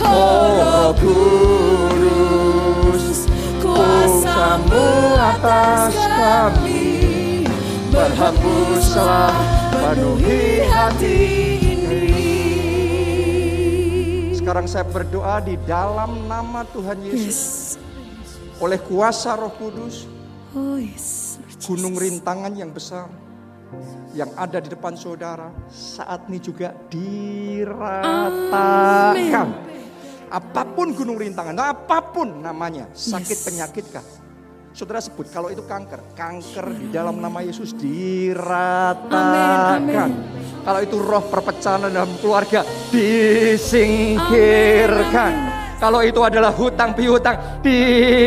[0.02, 0.90] oh
[3.62, 4.95] kuasamu
[5.26, 6.86] atas kami
[7.90, 9.34] berhembuslah
[9.74, 11.18] penuhi hati
[11.74, 12.06] ini.
[14.38, 17.82] Sekarang saya berdoa di dalam nama Tuhan Yesus.
[18.62, 20.06] Oleh kuasa Roh Kudus,
[20.56, 21.36] Oh yes.
[21.66, 23.10] gunung rintangan yang besar
[24.16, 28.16] yang ada di depan saudara saat ini juga diratakan.
[30.26, 33.46] Apa pun gunung rintangan, apa pun namanya, sakit Yes.
[33.46, 34.06] penyakit kah?
[34.76, 39.80] Saudara sebut kalau itu kanker, kanker di dalam nama Yesus diratakan.
[39.80, 40.20] Amin, amin.
[40.68, 42.60] Kalau itu roh perpecahan dalam keluarga
[42.92, 45.32] disingkirkan.
[45.80, 48.20] Kalau itu adalah hutang piutang diratakan.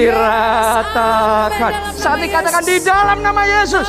[1.93, 3.85] Saat ini katakan di dalam nama Yesus.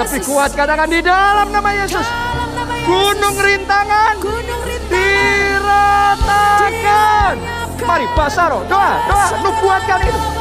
[0.00, 2.08] Lebih kuat katakan di dalam nama Yesus.
[2.88, 4.88] Gunung rintangan Gunung rintangan
[5.68, 7.36] diratakan.
[7.84, 10.33] Mari basaro, doa, doa, nubuatkan itu.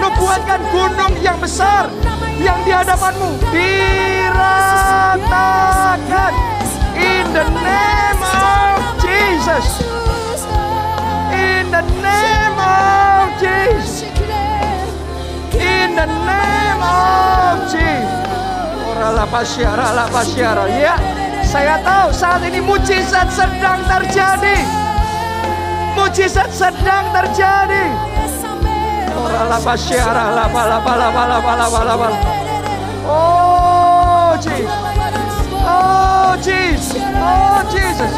[0.00, 1.92] Nubuatkan gunung yang besar
[2.40, 4.72] yang di hadapanmu diratakan.
[6.96, 9.84] In the name of Jesus.
[11.36, 14.08] In the name of Jesus.
[15.52, 18.08] In the name of Jesus.
[18.88, 20.64] Ora la pasyara, la pasyara.
[20.80, 20.96] Ya,
[21.44, 24.64] saya tahu saat ini mujizat sedang terjadi.
[25.92, 27.84] Mujizat sedang terjadi.
[33.06, 34.70] Oh Jesus.
[35.66, 37.02] Oh Jesus.
[37.18, 38.12] Oh Jesus.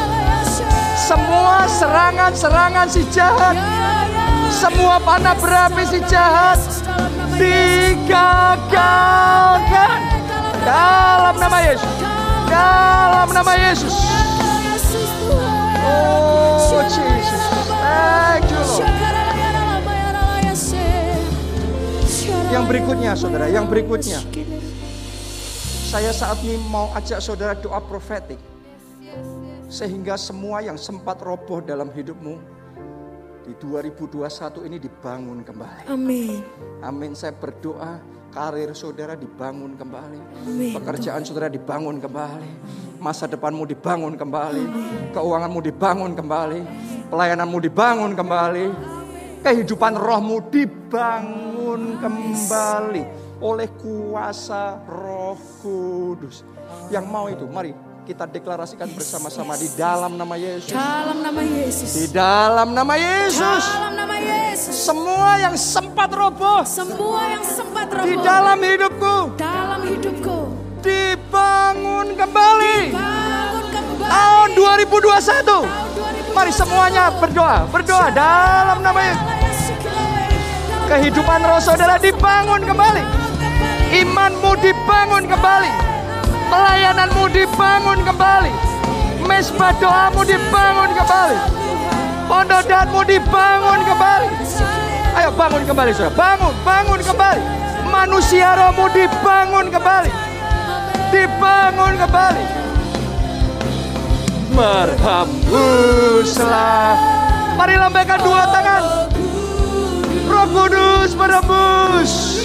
[1.03, 3.57] Semua serangan-serangan si jahat,
[4.49, 6.57] semua panah berapi si jahat
[7.37, 8.79] digagalkan
[10.63, 11.95] dalam nama Yesus.
[12.47, 13.97] Dalam nama Yesus.
[15.83, 17.43] Oh Jesus.
[17.67, 19.22] Thank you Lord.
[22.53, 24.21] Yang berikutnya saudara, yang berikutnya.
[25.89, 28.37] Saya saat ini mau ajak saudara doa profetik.
[29.73, 32.37] Sehingga semua yang sempat roboh dalam hidupmu
[33.49, 35.89] di 2021 ini dibangun kembali.
[35.89, 36.45] Amin.
[36.85, 37.17] Amin.
[37.17, 40.21] Saya berdoa karir saudara dibangun kembali.
[40.45, 40.77] Amin.
[40.77, 42.53] Pekerjaan saudara dibangun kembali.
[43.01, 44.65] Masa depanmu dibangun kembali.
[45.17, 46.61] Keuanganmu dibangun kembali.
[47.09, 48.67] Pelayananmu dibangun kembali.
[49.41, 53.03] Kehidupan rohmu dibangun kembali
[53.43, 56.47] oleh kuasa Roh Kudus.
[56.89, 60.75] Yang mau itu, mari kita deklarasikan bersama-sama di dalam nama Yesus.
[60.75, 61.91] Dalam nama Yesus.
[61.95, 63.63] Di dalam nama Yesus.
[63.63, 64.75] Dalam nama Yesus.
[64.75, 70.39] Semua yang sempat roboh Semua yang sempat di roboh dalam hidupku dalam hidupku
[70.83, 72.79] dibangun kembali.
[72.91, 74.11] bangun kembali.
[74.11, 75.47] Tahun 2021.
[75.47, 75.91] Tahun
[76.31, 76.37] 2021.
[76.37, 79.52] Mari semuanya berdoa, berdoa dalam nama Yesus.
[80.93, 83.01] Kehidupan roh saudara dibangun kembali.
[83.97, 85.73] Imanmu dibangun kembali.
[86.53, 88.53] Pelayananmu dibangun kembali.
[89.25, 91.41] Mesbah doamu dibangun kembali.
[92.29, 94.29] Pondodanmu dibangun kembali.
[95.17, 96.13] Ayo bangun kembali saudara.
[96.13, 97.41] Bangun, bangun kembali.
[97.89, 100.13] Manusia rohmu dibangun kembali.
[101.09, 102.45] Dibangun kembali.
[104.53, 107.01] Berhembuslah.
[107.57, 109.12] Mari lambaikan dua tangan.
[110.27, 112.39] Roh Kudus berhembus.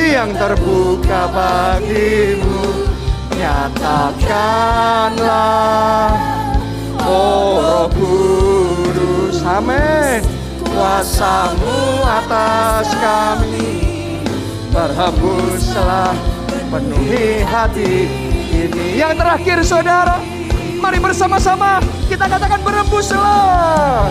[0.00, 2.90] Yang terbuka bagimu
[3.38, 4.42] Nyatakanlah.
[7.06, 10.20] Oh Roh Kudus Amin.
[10.66, 13.80] Kuasamu atas kami.
[14.74, 16.14] Berhembuslah
[16.70, 18.06] Penuhi hati.
[18.50, 20.39] Ini Yang terakhir saudara
[20.80, 24.08] Mari bersama-sama kita katakan berhembuslah.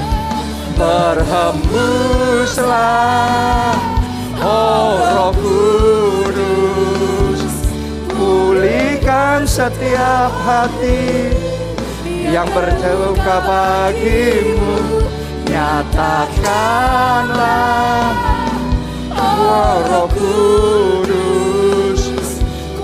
[0.77, 3.73] Berhembuslah
[4.37, 7.41] Oh Roh Kudus.
[8.13, 11.33] Pulihkan setiap hati
[12.29, 15.01] Yang berduka bagimu.
[15.49, 18.13] Nyatakanlah
[19.17, 22.05] Oh Roh Kudus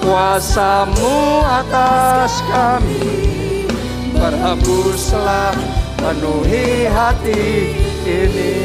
[0.01, 3.04] Kuasamu atas kami
[4.25, 5.53] Berhembuslah
[6.01, 7.45] penuhi hati
[8.09, 8.57] ini.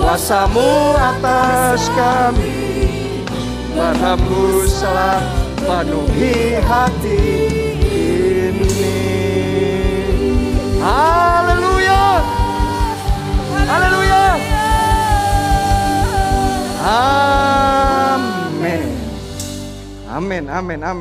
[0.00, 2.56] Kuasamu atas kami.
[3.76, 5.20] Berhembuslah
[5.60, 7.20] penuhi hati
[7.84, 8.96] ini.
[10.80, 12.24] Haleluya!
[13.68, 14.24] Haleluya!
[16.80, 18.40] Amin.
[20.08, 20.98] Amin, amin, amin